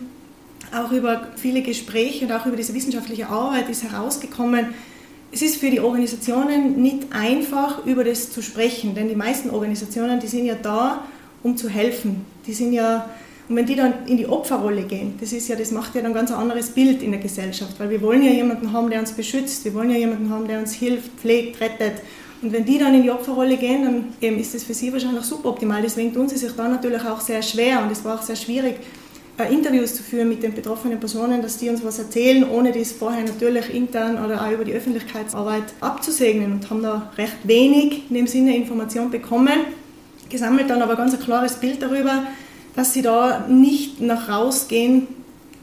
auch 0.76 0.92
über 0.92 1.28
viele 1.36 1.62
Gespräche 1.62 2.26
und 2.26 2.32
auch 2.32 2.46
über 2.46 2.58
diese 2.58 2.74
wissenschaftliche 2.74 3.30
Arbeit 3.30 3.70
ist 3.70 3.84
herausgekommen, 3.84 4.74
es 5.32 5.42
ist 5.42 5.58
für 5.58 5.70
die 5.70 5.80
Organisationen 5.80 6.82
nicht 6.82 7.08
einfach, 7.12 7.86
über 7.86 8.04
das 8.04 8.32
zu 8.32 8.42
sprechen, 8.42 8.96
denn 8.96 9.08
die 9.08 9.16
meisten 9.16 9.50
Organisationen, 9.50 10.20
die 10.20 10.28
sind 10.28 10.46
ja 10.46 10.56
da, 10.56 11.06
um 11.42 11.56
zu 11.56 11.70
helfen. 11.70 12.26
Die 12.46 12.54
sind 12.54 12.74
ja, 12.74 13.10
und 13.48 13.56
wenn 13.56 13.66
die 13.66 13.76
dann 13.76 13.94
in 14.08 14.18
die 14.18 14.28
Opferrolle 14.28 14.84
gehen, 14.84 15.14
das 15.22 15.32
ist 15.32 15.48
ja, 15.48 15.56
das 15.56 15.72
macht 15.72 15.96
ja 15.96 16.02
dann 16.02 16.14
ganz 16.14 16.32
ein 16.32 16.38
anderes 16.38 16.72
Bild 16.72 17.02
in 17.02 17.12
der 17.12 17.22
Gesellschaft, 17.22 17.80
weil 17.80 17.90
wir 17.90 18.02
wollen 18.02 18.24
ja 18.24 18.32
jemanden 18.32 18.74
haben, 18.74 18.90
der 18.90 19.00
uns 19.00 19.14
beschützt, 19.14 19.64
wir 19.64 19.74
wollen 19.74 19.90
ja 19.90 19.98
jemanden 19.98 20.30
haben, 20.30 20.48
der 20.48 20.60
uns 20.60 20.74
hilft, 20.74 21.12
pflegt, 21.20 21.62
rettet 21.62 22.02
und 22.42 22.52
wenn 22.52 22.66
die 22.66 22.80
dann 22.80 22.94
in 22.96 23.04
die 23.04 23.12
Opferrolle 23.12 23.58
gehen, 23.58 24.06
dann 24.20 24.40
ist 24.40 24.56
das 24.56 24.64
für 24.64 24.74
sie 24.74 24.92
wahrscheinlich 24.92 25.24
suboptimal. 25.24 25.82
Deswegen 25.82 26.14
tun 26.14 26.28
sie 26.28 26.38
sich 26.38 26.52
da 26.54 26.68
natürlich 26.68 27.04
auch 27.06 27.22
sehr 27.22 27.42
schwer 27.44 27.84
und 27.84 27.92
es 27.92 28.04
war 28.04 28.18
auch 28.18 28.24
sehr 28.24 28.36
schwierig, 28.36 28.78
äh, 29.38 29.54
Interviews 29.54 29.96
zu 29.96 30.02
führen 30.02 30.30
mit 30.30 30.42
den 30.42 30.54
betroffenen 30.54 31.00
Personen, 31.00 31.42
dass 31.42 31.58
die 31.58 31.70
uns 31.70 31.84
was 31.84 32.00
erzählen, 32.00 32.44
ohne 32.50 32.72
das 32.72 32.92
vorher 32.92 33.24
natürlich 33.24 33.74
intern 33.74 34.24
oder 34.24 34.44
auch 34.44 34.52
über 34.52 34.66
die 34.66 34.74
Öffentlichkeitsarbeit 34.74 35.66
abzusegnen 35.82 36.54
und 36.54 36.70
haben 36.70 36.82
da 36.82 37.12
recht 37.18 37.38
wenig 37.44 38.10
in 38.10 38.16
dem 38.16 38.28
Sinne 38.28 38.56
Information 38.56 39.12
bekommen, 39.12 39.66
gesammelt 40.30 40.70
dann 40.70 40.82
aber 40.82 40.96
ganz 40.96 41.14
ein 41.14 41.20
klares 41.20 41.56
Bild 41.56 41.82
darüber, 41.82 42.24
dass 42.76 42.94
sie 42.94 43.04
da 43.04 43.46
nicht 43.48 44.02
nach 44.02 44.30
rausgehen 44.30 45.08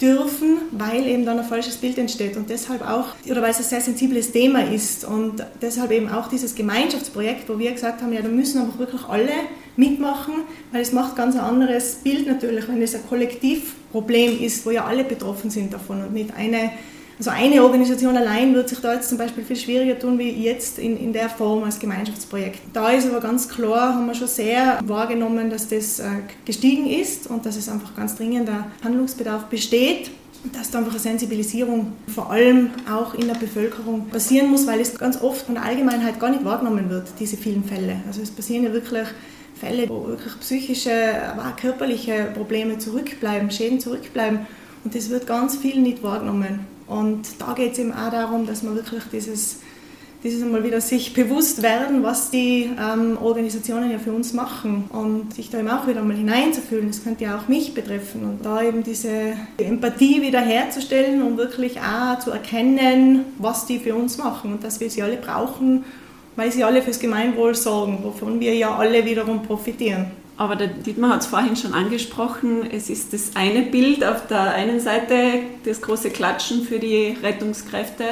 dürfen, 0.00 0.58
weil 0.72 1.06
eben 1.06 1.24
dann 1.24 1.38
ein 1.38 1.44
falsches 1.44 1.76
Bild 1.76 1.98
entsteht 1.98 2.37
und 2.37 2.50
deshalb 2.50 2.82
auch, 2.82 3.06
oder 3.28 3.42
weil 3.42 3.50
es 3.50 3.58
ein 3.58 3.64
sehr 3.64 3.80
sensibles 3.80 4.32
Thema 4.32 4.61
ist 4.61 5.04
und 5.04 5.44
deshalb 5.61 5.90
eben 5.90 6.08
auch 6.08 6.28
dieses 6.28 6.54
Gemeinschaftsprojekt, 6.54 7.48
wo 7.48 7.58
wir 7.58 7.72
gesagt 7.72 8.02
haben, 8.02 8.12
ja, 8.12 8.22
da 8.22 8.28
müssen 8.28 8.61
einfach 8.61 8.78
wirklich 8.78 9.04
alle 9.04 9.30
mitmachen, 9.76 10.34
weil 10.72 10.82
es 10.82 10.92
macht 10.92 11.16
ganz 11.16 11.34
ein 11.37 11.40
anderes 11.40 11.96
Bild 11.96 12.26
natürlich, 12.26 12.68
wenn 12.68 12.82
es 12.82 12.94
ein 12.94 13.06
Kollektivproblem 13.08 14.40
ist, 14.40 14.66
wo 14.66 14.70
ja 14.70 14.84
alle 14.84 15.04
betroffen 15.04 15.50
sind 15.50 15.72
davon 15.72 16.02
und 16.02 16.12
nicht 16.12 16.34
eine 16.37 16.70
also 17.18 17.31
eine 17.31 17.62
Organisation 17.64 18.16
allein 18.16 18.54
wird 18.54 18.68
sich 18.68 18.78
da 18.78 18.94
jetzt 18.94 19.09
zum 19.09 19.18
Beispiel 19.18 19.44
viel 19.44 19.57
schwieriger 19.57 19.98
tun 19.98 20.18
wie 20.18 20.31
jetzt 20.31 20.78
in, 20.78 20.96
in 20.96 21.12
der 21.12 21.28
Form 21.28 21.64
als 21.64 21.78
Gemeinschaftsprojekt. 21.78 22.61
Da 22.72 22.90
ist 22.90 23.09
aber 23.09 23.20
ganz 23.20 23.48
klar, 23.48 23.94
haben 23.94 24.07
wir 24.07 24.14
schon 24.14 24.28
sehr 24.28 24.78
wahrgenommen, 24.85 25.50
dass 25.50 25.68
das 25.68 25.98
äh, 25.98 26.07
gestiegen 26.44 26.88
ist 26.88 27.28
und 27.28 27.44
dass 27.44 27.57
es 27.57 27.68
einfach 27.68 27.96
ganz 27.96 28.16
dringender 28.16 28.66
Handlungsbedarf 28.83 29.44
besteht 29.46 30.11
dass 30.52 30.70
da 30.70 30.78
einfach 30.78 30.92
eine 30.92 31.00
Sensibilisierung 31.00 31.94
vor 32.14 32.31
allem 32.31 32.70
auch 32.90 33.14
in 33.14 33.26
der 33.26 33.35
Bevölkerung 33.35 34.07
passieren 34.07 34.48
muss, 34.48 34.68
weil 34.68 34.81
es 34.81 34.96
ganz 34.96 35.20
oft 35.20 35.46
von 35.46 35.57
der 35.57 35.64
Allgemeinheit 35.64 36.20
gar 36.20 36.31
nicht 36.31 36.44
wahrgenommen 36.44 36.88
wird, 36.90 37.09
diese 37.18 37.37
vielen 37.37 37.64
Fälle. 37.64 37.96
Also 38.07 38.22
es 38.22 38.31
passieren 38.31 38.64
ja 38.64 38.72
wirklich 38.72 39.09
Fälle, 39.59 39.88
wo 39.88 40.07
wirklich 40.07 40.38
psychische, 40.38 40.92
aber 41.33 41.48
auch 41.48 41.57
körperliche 41.57 42.31
Probleme 42.35 42.78
zurückbleiben, 42.78 43.50
Schäden 43.50 43.81
zurückbleiben 43.81 44.46
und 44.85 44.94
das 44.94 45.11
wird 45.11 45.26
ganz 45.26 45.57
viel 45.57 45.81
nicht 45.81 46.04
wahrgenommen. 46.04 46.61
Und 46.88 47.22
da 47.38 47.53
geht 47.53 47.72
es 47.72 47.79
eben 47.79 47.92
auch 47.92 48.11
darum, 48.11 48.46
dass 48.46 48.62
man 48.62 48.74
wirklich 48.74 49.03
dieses, 49.12 49.61
dieses 50.24 50.42
einmal 50.42 50.64
wieder 50.64 50.81
sich 50.81 51.12
bewusst 51.12 51.62
werden, 51.62 52.03
was 52.03 52.31
die 52.31 52.70
ähm, 52.81 53.18
Organisationen 53.20 53.90
ja 53.90 53.98
für 53.98 54.12
uns 54.12 54.33
machen 54.33 54.85
und 54.90 55.35
sich 55.35 55.51
da 55.51 55.59
eben 55.59 55.68
auch 55.68 55.87
wieder 55.87 56.03
mal 56.03 56.16
hineinzufühlen. 56.16 56.88
Das 56.88 57.05
könnte 57.05 57.24
ja 57.24 57.38
auch 57.38 57.46
mich 57.46 57.74
betreffen 57.74 58.24
und 58.24 58.44
da 58.44 58.62
eben 58.62 58.83
diese 58.83 59.35
Empathie 59.59 60.22
wieder 60.22 60.40
herzustellen 60.40 61.22
und 61.22 61.37
wirklich 61.37 61.79
auch 61.79 62.18
zu 62.20 62.31
erkennen, 62.31 63.27
was 63.38 63.66
die 63.66 63.79
für 63.79 63.94
uns 63.94 64.16
machen 64.16 64.55
und 64.55 64.64
dass 64.64 64.81
wir 64.81 64.88
sie 64.88 65.03
alle 65.03 65.18
brauchen, 65.18 65.85
weil 66.37 66.51
sie 66.51 66.64
alle 66.64 66.83
fürs 66.83 66.98
Gemeinwohl 66.98 67.55
sorgen, 67.55 67.98
wovon 68.03 68.40
wir 68.40 68.55
ja 68.55 68.74
alle 68.74 69.05
wiederum 69.05 69.42
profitieren. 69.42 70.07
Aber 70.38 70.55
der 70.55 70.68
Dietmar 70.68 71.11
hat 71.11 71.22
es 71.22 71.27
vorhin 71.27 71.57
schon 71.57 71.74
angesprochen, 71.74 72.70
es 72.70 72.88
ist 72.88 73.12
das 73.12 73.33
eine 73.35 73.62
Bild 73.62 74.05
auf 74.05 74.29
der 74.29 74.55
einen 74.55 74.79
Seite, 74.79 75.40
das 75.64 75.83
große 75.83 76.11
Klatschen 76.11 76.62
für 76.62 76.79
die 76.79 77.16
Rettungskräfte 77.20 78.05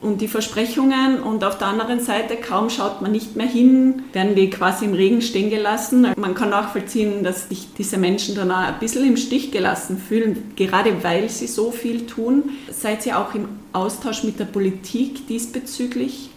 und 0.00 0.20
die 0.20 0.26
Versprechungen 0.26 1.22
und 1.22 1.44
auf 1.44 1.58
der 1.58 1.68
anderen 1.68 2.00
Seite, 2.00 2.34
kaum 2.34 2.68
schaut 2.68 3.00
man 3.00 3.12
nicht 3.12 3.36
mehr 3.36 3.46
hin, 3.46 4.02
werden 4.12 4.34
die 4.34 4.50
quasi 4.50 4.86
im 4.86 4.94
Regen 4.94 5.22
stehen 5.22 5.50
gelassen. 5.50 6.08
Man 6.16 6.34
kann 6.34 6.50
nachvollziehen, 6.50 7.22
dass 7.22 7.48
sich 7.48 7.68
diese 7.78 7.96
Menschen 7.96 8.34
dann 8.34 8.50
auch 8.50 8.56
ein 8.56 8.80
bisschen 8.80 9.06
im 9.06 9.16
Stich 9.16 9.52
gelassen 9.52 9.98
fühlen, 9.98 10.52
gerade 10.56 11.04
weil 11.04 11.28
sie 11.28 11.46
so 11.46 11.70
viel 11.70 12.08
tun. 12.08 12.50
Seid 12.72 13.06
ihr 13.06 13.20
auch 13.20 13.36
im 13.36 13.48
Austausch 13.72 14.24
mit 14.24 14.40
der 14.40 14.46
Politik 14.46 15.28
diesbezüglich? 15.28 16.31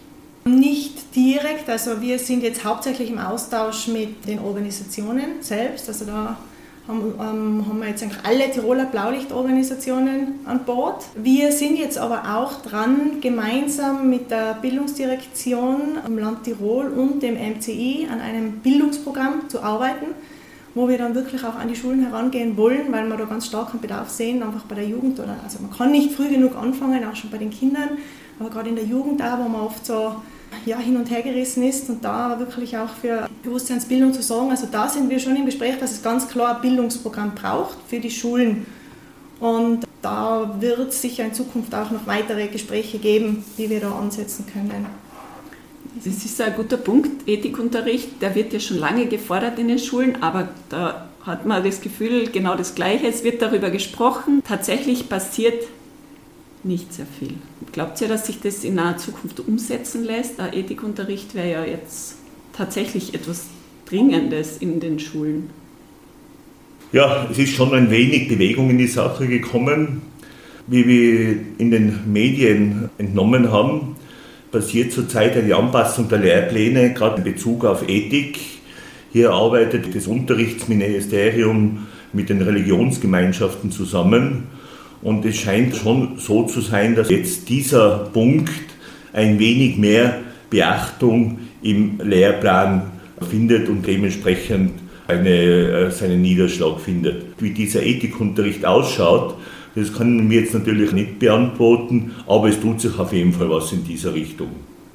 Nicht 0.46 1.16
direkt, 1.16 1.68
also 1.68 2.00
wir 2.00 2.20
sind 2.20 2.44
jetzt 2.44 2.64
hauptsächlich 2.64 3.10
im 3.10 3.18
Austausch 3.18 3.88
mit 3.88 4.28
den 4.28 4.38
Organisationen 4.38 5.42
selbst, 5.42 5.88
also 5.88 6.04
da 6.04 6.36
haben, 6.86 7.14
ähm, 7.18 7.64
haben 7.68 7.80
wir 7.80 7.88
jetzt 7.88 8.04
eigentlich 8.04 8.24
alle 8.24 8.48
Tiroler 8.52 8.84
Blaulichtorganisationen 8.84 10.34
an 10.44 10.64
Bord. 10.64 11.04
Wir 11.16 11.50
sind 11.50 11.76
jetzt 11.76 11.98
aber 11.98 12.36
auch 12.36 12.62
dran, 12.62 13.20
gemeinsam 13.20 14.08
mit 14.08 14.30
der 14.30 14.54
Bildungsdirektion 14.62 15.98
am 16.04 16.16
Land 16.16 16.44
Tirol 16.44 16.92
und 16.92 17.24
dem 17.24 17.34
MCI 17.34 18.06
an 18.08 18.20
einem 18.20 18.60
Bildungsprogramm 18.60 19.48
zu 19.48 19.64
arbeiten, 19.64 20.06
wo 20.76 20.88
wir 20.88 20.96
dann 20.96 21.16
wirklich 21.16 21.42
auch 21.42 21.56
an 21.56 21.66
die 21.66 21.74
Schulen 21.74 22.04
herangehen 22.04 22.56
wollen, 22.56 22.92
weil 22.92 23.08
wir 23.08 23.16
da 23.16 23.24
ganz 23.24 23.46
starken 23.46 23.80
Bedarf 23.80 24.10
sehen, 24.10 24.44
einfach 24.44 24.62
bei 24.66 24.76
der 24.76 24.86
Jugend. 24.86 25.18
Oder, 25.18 25.34
also 25.42 25.58
man 25.60 25.76
kann 25.76 25.90
nicht 25.90 26.12
früh 26.12 26.28
genug 26.28 26.54
anfangen, 26.54 27.04
auch 27.04 27.16
schon 27.16 27.30
bei 27.30 27.38
den 27.38 27.50
Kindern, 27.50 27.88
aber 28.38 28.50
gerade 28.50 28.68
in 28.68 28.76
der 28.76 28.84
Jugend 28.84 29.18
da, 29.18 29.40
wo 29.42 29.48
man 29.48 29.62
oft 29.62 29.84
so 29.84 30.14
ja, 30.64 30.78
hin 30.78 30.96
und 30.96 31.10
her 31.10 31.22
gerissen 31.22 31.62
ist 31.62 31.88
und 31.88 32.04
da 32.04 32.38
wirklich 32.38 32.76
auch 32.76 32.90
für 33.00 33.28
Bewusstseinsbildung 33.42 34.12
zu 34.12 34.22
sorgen. 34.22 34.50
Also 34.50 34.66
da 34.70 34.88
sind 34.88 35.08
wir 35.10 35.18
schon 35.18 35.36
im 35.36 35.46
Gespräch, 35.46 35.78
dass 35.78 35.92
es 35.92 36.02
ganz 36.02 36.28
klar 36.28 36.56
ein 36.56 36.62
Bildungsprogramm 36.62 37.34
braucht 37.34 37.76
für 37.88 38.00
die 38.00 38.10
Schulen. 38.10 38.66
Und 39.38 39.86
da 40.02 40.56
wird 40.60 40.88
es 40.88 41.02
sicher 41.02 41.24
in 41.24 41.34
Zukunft 41.34 41.74
auch 41.74 41.90
noch 41.90 42.06
weitere 42.06 42.48
Gespräche 42.48 42.98
geben, 42.98 43.44
wie 43.56 43.70
wir 43.70 43.80
da 43.80 43.92
ansetzen 43.92 44.46
können. 44.52 44.86
Das 46.04 46.24
ist 46.24 46.40
ein 46.40 46.54
guter 46.54 46.76
Punkt. 46.76 47.28
Ethikunterricht, 47.28 48.20
der 48.20 48.34
wird 48.34 48.52
ja 48.52 48.60
schon 48.60 48.78
lange 48.78 49.06
gefordert 49.06 49.58
in 49.58 49.68
den 49.68 49.78
Schulen, 49.78 50.22
aber 50.22 50.48
da 50.68 51.08
hat 51.22 51.46
man 51.46 51.64
das 51.64 51.80
Gefühl, 51.80 52.28
genau 52.30 52.54
das 52.54 52.74
Gleiche. 52.74 53.06
Es 53.06 53.24
wird 53.24 53.42
darüber 53.42 53.70
gesprochen. 53.70 54.42
Tatsächlich 54.46 55.08
passiert 55.08 55.64
nicht 56.66 56.92
sehr 56.92 57.06
viel. 57.06 57.34
Glaubt 57.72 58.00
ihr, 58.00 58.08
dass 58.08 58.26
sich 58.26 58.40
das 58.40 58.64
in 58.64 58.74
naher 58.74 58.96
Zukunft 58.96 59.40
umsetzen 59.40 60.04
lässt? 60.04 60.38
Der 60.38 60.54
Ethikunterricht 60.54 61.34
wäre 61.34 61.50
ja 61.50 61.64
jetzt 61.64 62.16
tatsächlich 62.52 63.14
etwas 63.14 63.46
Dringendes 63.88 64.58
in 64.58 64.80
den 64.80 64.98
Schulen. 64.98 65.50
Ja, 66.92 67.28
es 67.30 67.38
ist 67.38 67.54
schon 67.54 67.72
ein 67.72 67.90
wenig 67.90 68.28
Bewegung 68.28 68.70
in 68.70 68.78
die 68.78 68.86
Sache 68.86 69.26
gekommen. 69.26 70.02
Wie 70.66 70.86
wir 70.86 71.36
in 71.58 71.70
den 71.70 72.12
Medien 72.12 72.90
entnommen 72.98 73.52
haben, 73.52 73.96
passiert 74.50 74.92
zurzeit 74.92 75.36
eine 75.36 75.54
Anpassung 75.54 76.08
der 76.08 76.18
Lehrpläne, 76.18 76.92
gerade 76.92 77.18
in 77.18 77.24
Bezug 77.24 77.64
auf 77.64 77.88
Ethik. 77.88 78.38
Hier 79.12 79.30
arbeitet 79.30 79.94
das 79.94 80.06
Unterrichtsministerium 80.08 81.86
mit 82.12 82.28
den 82.28 82.42
Religionsgemeinschaften 82.42 83.70
zusammen 83.70 84.44
und 85.02 85.24
es 85.24 85.36
scheint 85.36 85.76
schon 85.76 86.18
so 86.18 86.44
zu 86.44 86.60
sein, 86.60 86.94
dass 86.94 87.10
jetzt 87.10 87.48
dieser 87.48 88.10
Punkt 88.12 88.50
ein 89.12 89.38
wenig 89.38 89.76
mehr 89.76 90.20
Beachtung 90.50 91.38
im 91.62 92.00
Lehrplan 92.02 92.90
findet 93.30 93.68
und 93.68 93.86
dementsprechend 93.86 94.72
eine, 95.08 95.30
äh, 95.30 95.90
seinen 95.90 96.22
Niederschlag 96.22 96.80
findet. 96.80 97.24
Wie 97.38 97.50
dieser 97.50 97.82
Ethikunterricht 97.82 98.64
ausschaut, 98.64 99.36
das 99.74 99.92
können 99.92 100.28
wir 100.30 100.40
jetzt 100.40 100.54
natürlich 100.54 100.92
nicht 100.92 101.18
beantworten, 101.18 102.14
aber 102.26 102.48
es 102.48 102.60
tut 102.60 102.80
sich 102.80 102.98
auf 102.98 103.12
jeden 103.12 103.32
Fall 103.32 103.50
was 103.50 103.72
in 103.72 103.84
dieser 103.84 104.14
Richtung. 104.14 104.48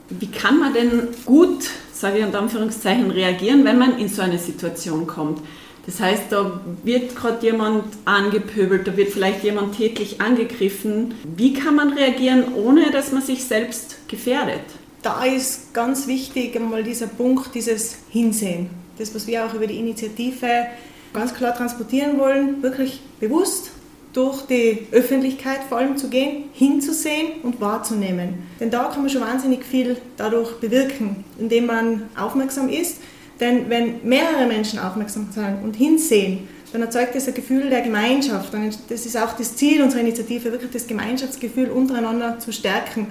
Wie 0.10 0.28
kann 0.28 0.60
man 0.60 0.74
denn 0.74 0.92
gut, 1.26 1.70
sage 1.94 2.20
ich 2.20 2.26
unter 2.26 2.40
Anführungszeichen, 2.40 3.12
reagieren, 3.12 3.64
wenn 3.64 3.78
man 3.78 3.98
in 3.98 4.10
so 4.10 4.22
eine 4.22 4.38
Situation 4.38 5.08
kommt? 5.08 5.40
Das 5.86 6.00
heißt, 6.00 6.24
da 6.30 6.62
wird 6.84 7.16
gerade 7.16 7.46
jemand 7.46 7.86
angepöbelt, 8.06 8.88
da 8.88 8.96
wird 8.96 9.10
vielleicht 9.10 9.44
jemand 9.44 9.78
tätlich 9.78 10.22
angegriffen. 10.22 11.16
Wie 11.36 11.54
kann 11.54 11.76
man 11.76 11.94
reagieren, 11.94 12.54
ohne 12.54 12.92
dass 12.92 13.12
man 13.12 13.22
sich 13.22 13.44
selbst 13.46 14.08
gefährdet? 14.08 14.62
Da 15.02 15.26
ist 15.26 15.74
ganz 15.74 16.06
wichtig 16.06 16.56
einmal 16.56 16.84
dieser 16.84 17.08
Punkt, 17.08 17.56
dieses 17.56 17.98
Hinsehen. 18.10 18.70
Das, 19.00 19.16
was 19.16 19.26
wir 19.26 19.46
auch 19.46 19.54
über 19.56 19.66
die 19.66 19.80
Initiative 19.80 20.68
ganz 21.14 21.34
klar 21.34 21.56
transportieren 21.56 22.20
wollen, 22.20 22.62
wirklich 22.62 23.02
bewusst 23.20 23.72
durch 24.14 24.42
die 24.44 24.88
Öffentlichkeit 24.92 25.62
vor 25.68 25.78
allem 25.78 25.98
zu 25.98 26.10
gehen, 26.10 26.46
hinzusehen 26.54 27.42
und 27.44 27.62
wahrzunehmen. 27.62 28.44
Denn 28.60 28.70
da 28.70 28.86
kann 28.86 29.02
man 29.02 29.10
schon 29.10 29.22
wahnsinnig 29.22 29.64
viel 29.64 29.98
dadurch 30.18 30.54
bewirken, 30.60 31.24
indem 31.40 31.66
man 31.68 32.04
aufmerksam 32.16 32.70
ist 32.70 32.98
denn 33.42 33.70
wenn 33.70 34.08
mehrere 34.08 34.46
Menschen 34.46 34.80
aufmerksam 34.80 35.28
sein 35.32 35.60
und 35.64 35.76
hinsehen, 35.76 36.48
dann 36.72 36.84
erzeugt 36.84 37.16
das 37.16 37.28
ein 37.28 37.34
Gefühl 37.34 37.70
der 37.70 37.82
Gemeinschaft. 37.82 38.54
Und 38.54 38.78
das 38.90 39.06
ist 39.06 39.18
auch 39.18 39.34
das 39.34 39.56
Ziel 39.56 39.82
unserer 39.82 40.02
Initiative, 40.02 40.52
wirklich 40.52 40.72
das 40.72 40.88
Gemeinschaftsgefühl 40.88 41.70
untereinander 41.70 42.40
zu 42.40 42.54
stärken. 42.54 43.08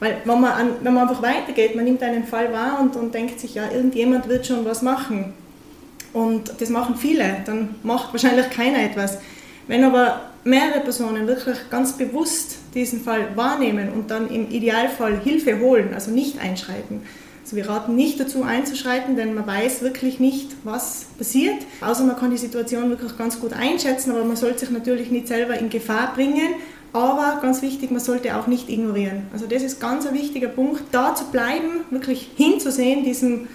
Weil 0.00 0.16
wenn 0.24 0.40
man, 0.40 0.52
an, 0.52 0.68
wenn 0.82 0.94
man 0.94 1.08
einfach 1.08 1.22
weitergeht, 1.22 1.76
man 1.76 1.84
nimmt 1.84 2.02
einen 2.02 2.24
Fall 2.24 2.52
wahr 2.52 2.80
und, 2.80 2.96
und 2.96 3.12
denkt 3.12 3.38
sich, 3.40 3.54
ja, 3.54 3.70
irgendjemand 3.70 4.28
wird 4.28 4.46
schon 4.46 4.64
was 4.64 4.82
machen. 4.82 5.34
Und 6.12 6.54
das 6.58 6.70
machen 6.70 6.96
viele, 6.96 7.42
dann 7.44 7.74
macht 7.82 8.12
wahrscheinlich 8.12 8.50
keiner 8.50 8.82
etwas. 8.82 9.18
Wenn 9.66 9.84
aber 9.84 10.20
mehrere 10.44 10.80
Personen 10.80 11.26
wirklich 11.26 11.56
ganz 11.70 11.92
bewusst 11.92 12.56
diesen 12.74 13.00
Fall 13.02 13.36
wahrnehmen 13.36 13.90
und 13.92 14.10
dann 14.10 14.28
im 14.30 14.50
Idealfall 14.50 15.20
Hilfe 15.20 15.60
holen, 15.60 15.94
also 15.94 16.10
nicht 16.10 16.40
einschreiten, 16.40 17.02
also 17.52 17.68
wir 17.68 17.68
raten 17.68 17.94
nicht 17.94 18.18
dazu 18.18 18.44
einzuschreiten, 18.44 19.14
denn 19.14 19.34
man 19.34 19.46
weiß 19.46 19.82
wirklich 19.82 20.18
nicht, 20.18 20.52
was 20.64 21.04
passiert. 21.18 21.56
Außer 21.82 22.02
man 22.04 22.16
kann 22.16 22.30
die 22.30 22.38
Situation 22.38 22.88
wirklich 22.88 23.18
ganz 23.18 23.40
gut 23.40 23.52
einschätzen, 23.52 24.10
aber 24.10 24.24
man 24.24 24.36
sollte 24.36 24.60
sich 24.60 24.70
natürlich 24.70 25.10
nicht 25.10 25.28
selber 25.28 25.58
in 25.58 25.68
Gefahr 25.68 26.14
bringen. 26.14 26.54
Aber 26.94 27.40
ganz 27.42 27.60
wichtig, 27.60 27.90
man 27.90 28.00
sollte 28.00 28.36
auch 28.36 28.46
nicht 28.46 28.70
ignorieren. 28.70 29.26
Also 29.34 29.46
das 29.46 29.62
ist 29.62 29.80
ganz 29.80 30.06
ein 30.06 30.14
wichtiger 30.14 30.48
Punkt, 30.48 30.82
da 30.92 31.14
zu 31.14 31.24
bleiben, 31.26 31.84
wirklich 31.90 32.30
hinzusehen, 32.36 33.04
diesem 33.04 33.48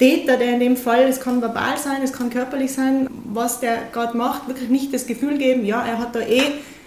Täter, 0.00 0.36
der 0.36 0.54
in 0.54 0.60
dem 0.60 0.76
Fall, 0.76 1.04
es 1.04 1.20
kann 1.20 1.40
verbal 1.40 1.78
sein, 1.78 2.02
es 2.02 2.12
kann 2.12 2.30
körperlich 2.30 2.72
sein, 2.72 3.08
was 3.32 3.60
der 3.60 3.78
gerade 3.92 4.16
macht, 4.16 4.48
wirklich 4.48 4.68
nicht 4.68 4.92
das 4.92 5.06
Gefühl 5.06 5.38
geben, 5.38 5.64
ja, 5.64 5.84
er 5.86 5.98
hat 5.98 6.16
da 6.16 6.20
eh 6.20 6.42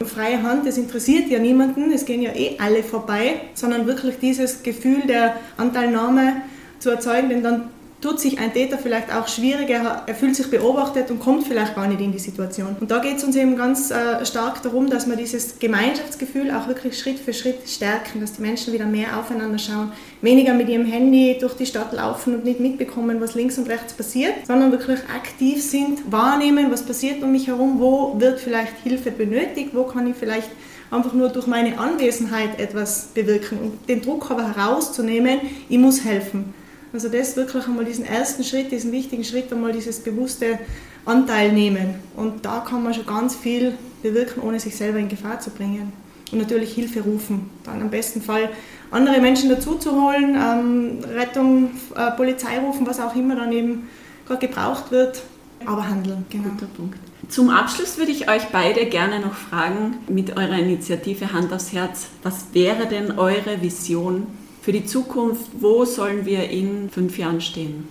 freie 0.05 0.43
Hand, 0.43 0.67
es 0.67 0.77
interessiert 0.77 1.29
ja 1.29 1.39
niemanden, 1.39 1.91
es 1.93 2.05
gehen 2.05 2.21
ja 2.21 2.31
eh 2.35 2.57
alle 2.59 2.83
vorbei, 2.83 3.35
sondern 3.53 3.87
wirklich 3.87 4.17
dieses 4.19 4.63
Gefühl 4.63 5.03
der 5.07 5.37
Anteilnahme 5.55 6.41
zu 6.79 6.89
erzeugen, 6.89 7.29
denn 7.29 7.43
dann 7.43 7.69
tut 8.01 8.19
sich 8.19 8.37
ein 8.37 8.53
Täter 8.53 8.77
vielleicht 8.77 9.11
auch 9.13 9.27
schwieriger, 9.27 10.03
er 10.05 10.15
fühlt 10.15 10.35
sich 10.35 10.51
beobachtet 10.51 11.09
und 11.09 11.19
kommt 11.19 11.47
vielleicht 11.47 11.75
gar 11.75 11.87
nicht 11.87 11.99
in 11.99 12.11
die 12.11 12.19
Situation. 12.19 12.75
Und 12.79 12.91
da 12.91 12.99
geht 12.99 13.17
es 13.17 13.23
uns 13.23 13.35
eben 13.35 13.57
ganz 13.57 13.89
äh, 13.89 14.23
stark 14.23 14.61
darum, 14.61 14.89
dass 14.89 15.07
wir 15.07 15.15
dieses 15.15 15.57
Gemeinschaftsgefühl 15.57 16.51
auch 16.51 16.67
wirklich 16.67 16.99
Schritt 16.99 17.17
für 17.17 17.33
Schritt 17.33 17.67
stärken, 17.67 18.21
dass 18.21 18.33
die 18.33 18.43
Menschen 18.43 18.71
wieder 18.71 18.85
mehr 18.85 19.17
aufeinander 19.17 19.57
schauen, 19.57 19.91
weniger 20.21 20.53
mit 20.53 20.69
ihrem 20.69 20.85
Handy 20.85 21.37
durch 21.39 21.55
die 21.55 21.65
Stadt 21.65 21.91
laufen 21.91 22.35
und 22.35 22.45
nicht 22.45 22.59
mitbekommen, 22.59 23.19
was 23.19 23.33
links 23.33 23.57
und 23.57 23.67
rechts 23.67 23.93
passiert, 23.93 24.45
sondern 24.45 24.71
wirklich 24.71 24.99
aktiv 25.15 25.63
sind, 25.63 26.11
wahrnehmen, 26.11 26.71
was 26.71 26.83
passiert 26.83 27.23
um 27.23 27.31
mich 27.31 27.47
herum, 27.47 27.79
wo 27.79 28.19
wird 28.19 28.39
vielleicht 28.39 28.77
Hilfe 28.83 29.09
benötigt, 29.09 29.71
wo 29.73 29.83
kann 29.83 30.05
ich 30.05 30.15
vielleicht 30.15 30.49
einfach 30.91 31.13
nur 31.13 31.29
durch 31.29 31.47
meine 31.47 31.79
Anwesenheit 31.79 32.59
etwas 32.59 33.07
bewirken 33.13 33.57
und 33.59 33.89
den 33.89 34.03
Druck 34.03 34.29
aber 34.29 34.55
herauszunehmen, 34.55 35.39
ich 35.67 35.79
muss 35.79 36.05
helfen. 36.05 36.53
Also 36.93 37.09
das 37.09 37.35
wirklich 37.35 37.65
einmal 37.65 37.85
diesen 37.85 38.05
ersten 38.05 38.43
Schritt, 38.43 38.71
diesen 38.71 38.91
wichtigen 38.91 39.23
Schritt, 39.23 39.51
einmal 39.51 39.73
dieses 39.73 39.99
bewusste 39.99 40.59
Anteil 41.05 41.51
nehmen. 41.51 41.95
Und 42.15 42.45
da 42.45 42.59
kann 42.59 42.83
man 42.83 42.93
schon 42.93 43.05
ganz 43.05 43.35
viel 43.35 43.73
bewirken, 44.01 44.41
ohne 44.41 44.59
sich 44.59 44.75
selber 44.75 44.99
in 44.99 45.09
Gefahr 45.09 45.39
zu 45.39 45.49
bringen. 45.49 45.91
Und 46.31 46.39
natürlich 46.39 46.73
Hilfe 46.73 47.01
rufen. 47.01 47.49
Dann 47.63 47.81
am 47.81 47.89
besten 47.89 48.21
Fall 48.21 48.49
andere 48.91 49.21
Menschen 49.21 49.49
dazu 49.49 49.75
zu 49.75 49.91
holen, 49.91 50.35
ähm, 50.35 50.99
Rettung, 51.13 51.71
äh, 51.95 52.11
Polizei 52.11 52.59
rufen, 52.59 52.85
was 52.85 52.99
auch 52.99 53.15
immer 53.15 53.35
dann 53.35 53.51
eben 53.51 53.87
gerade 54.25 54.47
gebraucht 54.47 54.91
wird. 54.91 55.23
Aber 55.65 55.87
handeln, 55.87 56.25
genau. 56.29 56.49
Guter 56.49 56.67
Punkt. 56.67 56.97
Zum 57.29 57.49
Abschluss 57.49 57.97
würde 57.97 58.11
ich 58.11 58.29
euch 58.29 58.45
beide 58.51 58.85
gerne 58.85 59.19
noch 59.19 59.33
fragen, 59.33 59.97
mit 60.07 60.37
eurer 60.37 60.59
Initiative 60.59 61.33
Hand 61.33 61.51
aufs 61.51 61.73
Herz, 61.73 62.07
was 62.23 62.47
wäre 62.53 62.87
denn 62.87 63.17
eure 63.17 63.61
Vision 63.61 64.27
für 64.67 64.73
die 64.73 64.83
Zukunft, 64.83 65.45
wo 65.61 65.85
sollen 65.85 66.25
wir 66.25 66.49
in 66.49 66.89
fünf 66.89 67.17
Jahren 67.17 67.39
stehen? 67.39 67.85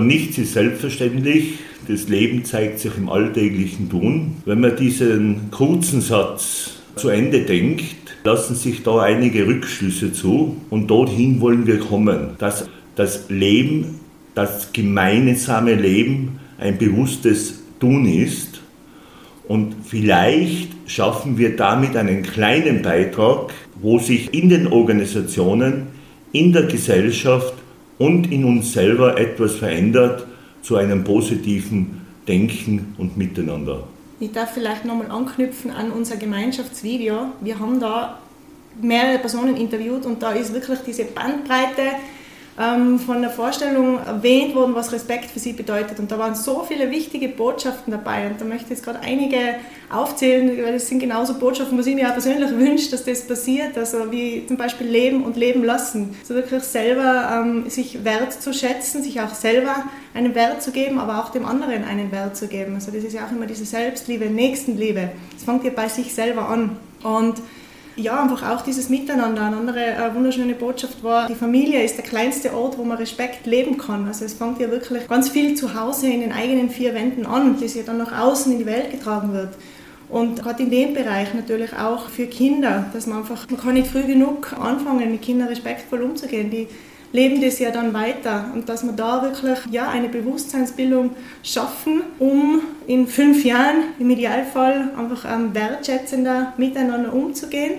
Nichts 0.00 0.36
ist 0.38 0.54
selbstverständlich. 0.54 1.60
Das 1.86 2.08
Leben 2.08 2.44
zeigt 2.44 2.80
sich 2.80 2.90
im 2.96 3.08
alltäglichen 3.08 3.88
Tun. 3.88 4.34
Wenn 4.44 4.58
man 4.58 4.74
diesen 4.74 5.52
kurzen 5.52 6.00
Satz 6.00 6.80
zu 6.96 7.10
Ende 7.10 7.42
denkt, 7.42 7.94
lassen 8.24 8.56
sich 8.56 8.82
da 8.82 9.02
einige 9.02 9.46
Rückschlüsse 9.46 10.12
zu 10.12 10.56
und 10.68 10.88
dorthin 10.88 11.40
wollen 11.40 11.64
wir 11.68 11.78
kommen, 11.78 12.30
dass 12.38 12.68
das 12.96 13.30
Leben, 13.30 14.00
das 14.34 14.72
gemeinsame 14.72 15.76
Leben 15.76 16.40
ein 16.58 16.76
bewusstes 16.76 17.60
Tun 17.78 18.04
ist 18.04 18.62
und 19.46 19.76
vielleicht 19.84 20.70
schaffen 20.86 21.38
wir 21.38 21.54
damit 21.54 21.96
einen 21.96 22.24
kleinen 22.24 22.82
Beitrag, 22.82 23.52
wo 23.80 24.00
sich 24.00 24.34
in 24.34 24.48
den 24.48 24.66
Organisationen 24.66 25.94
in 26.32 26.52
der 26.52 26.64
Gesellschaft 26.64 27.54
und 27.98 28.30
in 28.30 28.44
uns 28.44 28.72
selber 28.72 29.18
etwas 29.18 29.56
verändert 29.56 30.26
zu 30.62 30.76
einem 30.76 31.04
positiven 31.04 32.02
Denken 32.26 32.94
und 32.98 33.16
Miteinander. 33.16 33.84
Ich 34.18 34.32
darf 34.32 34.52
vielleicht 34.52 34.84
nochmal 34.84 35.10
anknüpfen 35.10 35.70
an 35.70 35.92
unser 35.92 36.16
Gemeinschaftsvideo. 36.16 37.32
Wir 37.40 37.58
haben 37.58 37.78
da 37.80 38.18
mehrere 38.80 39.18
Personen 39.18 39.56
interviewt 39.56 40.06
und 40.06 40.22
da 40.22 40.32
ist 40.32 40.52
wirklich 40.52 40.80
diese 40.86 41.04
Bandbreite 41.04 41.82
ähm, 42.58 42.98
von 42.98 43.20
der 43.20 43.30
Vorstellung 43.30 43.98
erwähnt 43.98 44.54
worden, 44.54 44.74
was 44.74 44.92
Respekt 44.92 45.30
für 45.30 45.38
sie 45.38 45.52
bedeutet. 45.52 45.98
Und 45.98 46.10
da 46.10 46.18
waren 46.18 46.34
so 46.34 46.64
viele 46.66 46.90
wichtige 46.90 47.28
Botschaften 47.28 47.90
dabei. 47.90 48.28
Und 48.28 48.40
da 48.40 48.46
möchte 48.46 48.64
ich 48.64 48.70
jetzt 48.70 48.84
gerade 48.84 49.00
einige 49.00 49.36
aufzählen, 49.90 50.56
weil 50.64 50.72
das 50.72 50.88
sind 50.88 51.00
genauso 51.00 51.34
Botschaften, 51.34 51.78
was 51.78 51.86
ich 51.86 51.94
mir 51.94 52.08
auch 52.08 52.12
persönlich 52.12 52.50
wünsche, 52.58 52.90
dass 52.90 53.04
das 53.04 53.26
passiert. 53.26 53.76
Also 53.76 54.10
wie 54.10 54.46
zum 54.46 54.56
Beispiel 54.56 54.86
Leben 54.86 55.24
und 55.24 55.36
Leben 55.36 55.64
lassen. 55.64 56.16
So 56.24 56.34
wirklich 56.34 56.62
selber 56.62 57.42
ähm, 57.44 57.68
sich 57.68 58.04
wert 58.04 58.32
zu 58.32 58.54
schätzen, 58.54 59.02
sich 59.02 59.20
auch 59.20 59.34
selber 59.34 59.84
einen 60.14 60.34
Wert 60.34 60.62
zu 60.62 60.70
geben, 60.72 60.98
aber 60.98 61.22
auch 61.22 61.30
dem 61.30 61.44
anderen 61.44 61.84
einen 61.84 62.10
Wert 62.10 62.36
zu 62.36 62.48
geben. 62.48 62.74
Also 62.74 62.90
das 62.90 63.04
ist 63.04 63.12
ja 63.12 63.26
auch 63.26 63.32
immer 63.32 63.46
diese 63.46 63.66
Selbstliebe, 63.66 64.26
Nächstenliebe. 64.26 65.10
Das 65.34 65.44
fängt 65.44 65.62
ja 65.64 65.70
bei 65.74 65.88
sich 65.88 66.14
selber 66.14 66.48
an. 66.48 66.78
Und 67.02 67.36
ja, 67.96 68.22
einfach 68.22 68.48
auch 68.50 68.62
dieses 68.62 68.88
Miteinander. 68.88 69.42
Eine 69.42 69.56
andere 69.56 69.80
äh, 69.80 70.14
wunderschöne 70.14 70.54
Botschaft 70.54 71.02
war, 71.02 71.26
die 71.28 71.34
Familie 71.34 71.82
ist 71.82 71.96
der 71.96 72.04
kleinste 72.04 72.54
Ort, 72.54 72.78
wo 72.78 72.84
man 72.84 72.98
Respekt 72.98 73.46
leben 73.46 73.78
kann. 73.78 74.06
Also 74.06 74.24
es 74.24 74.34
fängt 74.34 74.60
ja 74.60 74.70
wirklich 74.70 75.08
ganz 75.08 75.30
viel 75.30 75.54
zu 75.54 75.74
Hause 75.74 76.08
in 76.08 76.20
den 76.20 76.32
eigenen 76.32 76.70
vier 76.70 76.94
Wänden 76.94 77.26
an, 77.26 77.56
das 77.60 77.74
ja 77.74 77.82
dann 77.82 77.98
nach 77.98 78.18
außen 78.18 78.52
in 78.52 78.58
die 78.58 78.66
Welt 78.66 78.90
getragen 78.90 79.32
wird. 79.32 79.50
Und 80.08 80.40
gerade 80.40 80.62
in 80.62 80.70
dem 80.70 80.94
Bereich 80.94 81.34
natürlich 81.34 81.72
auch 81.76 82.08
für 82.08 82.26
Kinder, 82.26 82.86
dass 82.92 83.06
man 83.06 83.18
einfach, 83.18 83.48
man 83.50 83.60
kann 83.60 83.74
nicht 83.74 83.88
früh 83.88 84.04
genug 84.04 84.52
anfangen, 84.52 85.10
mit 85.10 85.22
Kindern 85.22 85.48
respektvoll 85.48 86.02
umzugehen. 86.02 86.50
Die 86.50 86.68
leben 87.12 87.40
das 87.40 87.58
ja 87.58 87.70
dann 87.70 87.94
weiter 87.94 88.50
und 88.54 88.68
dass 88.68 88.84
wir 88.84 88.92
da 88.92 89.22
wirklich 89.22 89.58
ja, 89.70 89.88
eine 89.88 90.08
Bewusstseinsbildung 90.08 91.10
schaffen, 91.42 92.02
um 92.18 92.60
in 92.86 93.06
fünf 93.06 93.44
Jahren 93.44 93.84
im 93.98 94.10
Idealfall 94.10 94.90
einfach 94.98 95.24
ähm, 95.24 95.54
wertschätzender 95.54 96.52
miteinander 96.56 97.12
umzugehen 97.12 97.78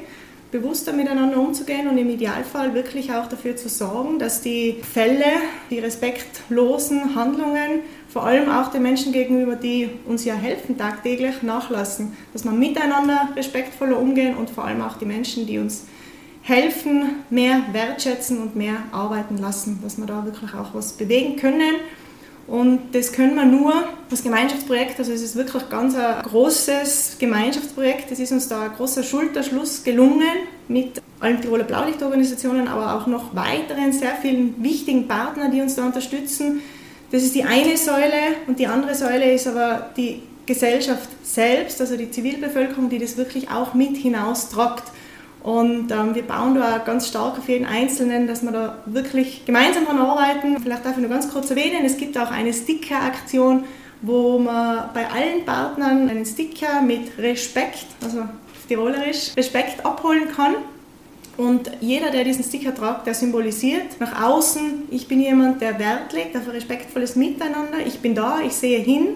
bewusster 0.51 0.93
miteinander 0.93 1.39
umzugehen 1.39 1.87
und 1.87 1.97
im 1.97 2.09
Idealfall 2.09 2.73
wirklich 2.73 3.11
auch 3.11 3.27
dafür 3.27 3.55
zu 3.55 3.67
sorgen, 3.67 4.17
dass 4.17 4.41
die 4.41 4.77
Fälle, 4.81 5.25
die 5.69 5.79
respektlosen 5.79 7.15
Handlungen, 7.15 7.81
vor 8.07 8.25
allem 8.25 8.49
auch 8.49 8.71
den 8.71 8.81
Menschen 8.81 9.11
gegenüber, 9.11 9.55
die 9.55 9.89
uns 10.05 10.23
ja 10.23 10.35
helfen 10.35 10.77
tagtäglich, 10.77 11.43
nachlassen. 11.43 12.15
Dass 12.31 12.45
wir 12.45 12.51
miteinander 12.51 13.29
respektvoller 13.35 13.99
umgehen 13.99 14.37
und 14.37 14.49
vor 14.49 14.63
allem 14.63 14.81
auch 14.81 14.97
die 14.97 15.05
Menschen, 15.05 15.45
die 15.45 15.59
uns 15.59 15.79
helfen, 15.79 15.97
mehr 17.29 17.62
wertschätzen 17.71 18.41
und 18.41 18.55
mehr 18.55 18.77
arbeiten 18.91 19.38
lassen, 19.38 19.79
dass 19.83 19.97
wir 19.97 20.05
da 20.05 20.25
wirklich 20.25 20.53
auch 20.53 20.73
was 20.73 20.93
bewegen 20.93 21.36
können. 21.36 21.75
Und 22.47 22.79
das 22.93 23.12
können 23.12 23.36
wir 23.36 23.43
nur, 23.43 23.73
das 24.10 24.23
Gemeinschaftsprojekt, 24.23 24.97
also 24.99 25.12
es 25.12 25.21
ist 25.21 25.36
wirklich 25.36 25.67
ganz 25.69 25.95
ein 25.95 26.23
großes 26.23 27.17
Gemeinschaftsprojekt, 27.19 28.10
es 28.10 28.19
ist 28.19 28.31
uns 28.31 28.47
da 28.47 28.62
ein 28.62 28.71
großer 28.71 29.03
Schulterschluss 29.03 29.83
gelungen 29.83 30.47
mit 30.69 31.01
allen 31.19 31.41
Tiroler 31.41 31.65
Blaulichtorganisationen, 31.65 32.69
aber 32.69 32.95
auch 32.95 33.05
noch 33.05 33.36
weiteren 33.36 33.91
sehr 33.91 34.15
vielen 34.21 34.63
wichtigen 34.63 35.10
Partnern, 35.10 35.51
die 35.51 35.60
uns 35.60 35.75
da 35.75 35.86
unterstützen. 35.86 36.62
Das 37.12 37.23
ist 37.23 37.36
die 37.36 37.43
eine 37.43 37.75
Säule 37.75 38.38
und 38.47 38.60
die 38.60 38.67
andere 38.67 38.95
Säule 38.95 39.33
ist 39.33 39.47
aber 39.47 39.89
die 39.97 40.21
Gesellschaft 40.45 41.10
selbst, 41.23 41.81
also 41.81 41.97
die 41.97 42.10
Zivilbevölkerung, 42.10 42.89
die 42.89 42.99
das 42.99 43.17
wirklich 43.17 43.49
auch 43.49 43.73
mit 43.73 43.97
hinaustragt. 43.97 44.83
Und 45.47 45.93
ähm, 45.93 46.13
wir 46.13 46.23
bauen 46.23 46.55
da 46.55 46.79
ganz 46.79 47.07
stark 47.07 47.38
auf 47.38 47.47
jeden 47.47 47.65
Einzelnen, 47.65 48.27
dass 48.27 48.43
wir 48.43 48.51
da 48.51 48.79
wirklich 48.86 49.45
gemeinsam 49.45 49.86
daran 49.86 50.01
arbeiten. 50.01 50.60
Vielleicht 50.62 50.83
darf 50.86 50.97
ich 50.97 50.97
nur 50.97 51.10
ganz 51.10 51.31
kurz 51.31 51.49
erwähnen, 51.49 51.86
es 51.86 51.95
gibt 51.95 52.17
auch 52.17 52.31
eine 52.31 52.51
Sticker-Aktion, 52.51 53.63
wo 54.01 54.39
man 54.39 54.89
bei 54.93 55.10
allen 55.10 55.45
Partnern 55.45 56.10
einen 56.10 56.25
Sticker 56.25 56.81
mit 56.81 57.17
Respekt, 57.17 57.86
also 58.03 58.23
tirolerisch, 58.67 59.38
Respekt 59.38 59.86
abholen 59.86 60.27
kann. 60.36 60.55
Und 61.38 61.71
jeder, 61.79 62.12
der 62.12 62.25
diesen 62.25 62.43
Sticker 62.43 62.75
tragt, 62.75 63.07
der 63.07 63.13
symbolisiert 63.13 64.01
nach 64.01 64.21
außen, 64.21 64.89
ich 64.91 65.07
bin 65.07 65.21
jemand, 65.21 65.62
der 65.62 65.79
Wert 65.79 66.12
legt 66.12 66.36
auf 66.36 66.43
ein 66.43 66.51
respektvolles 66.55 67.15
Miteinander, 67.15 67.77
ich 67.86 67.99
bin 67.99 68.15
da, 68.15 68.41
ich 68.45 68.51
sehe 68.51 68.79
hin 68.79 69.12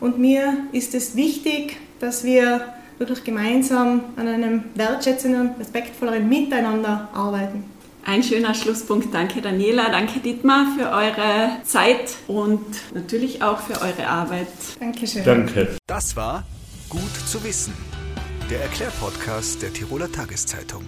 und 0.00 0.18
mir 0.18 0.66
ist 0.72 0.96
es 0.96 1.14
wichtig, 1.14 1.76
dass 2.00 2.24
wir 2.24 2.72
wirklich 2.98 3.24
gemeinsam 3.24 4.00
an 4.16 4.28
einem 4.28 4.64
wertschätzenden, 4.74 5.50
respektvolleren 5.58 6.28
Miteinander 6.28 7.08
arbeiten. 7.12 7.64
Ein 8.04 8.22
schöner 8.22 8.54
Schlusspunkt. 8.54 9.12
Danke 9.12 9.40
Daniela, 9.40 9.90
danke 9.90 10.20
Dietmar 10.20 10.66
für 10.78 10.90
eure 10.90 11.60
Zeit 11.64 12.16
und 12.28 12.64
natürlich 12.94 13.42
auch 13.42 13.58
für 13.58 13.80
eure 13.80 14.06
Arbeit. 14.06 14.46
Dankeschön. 14.78 15.24
Danke. 15.24 15.76
Das 15.86 16.14
war 16.14 16.44
Gut 16.88 17.16
zu 17.26 17.42
wissen, 17.42 17.74
der 18.48 18.62
Erklärpodcast 18.62 19.60
der 19.60 19.72
Tiroler 19.72 20.10
Tageszeitung. 20.10 20.84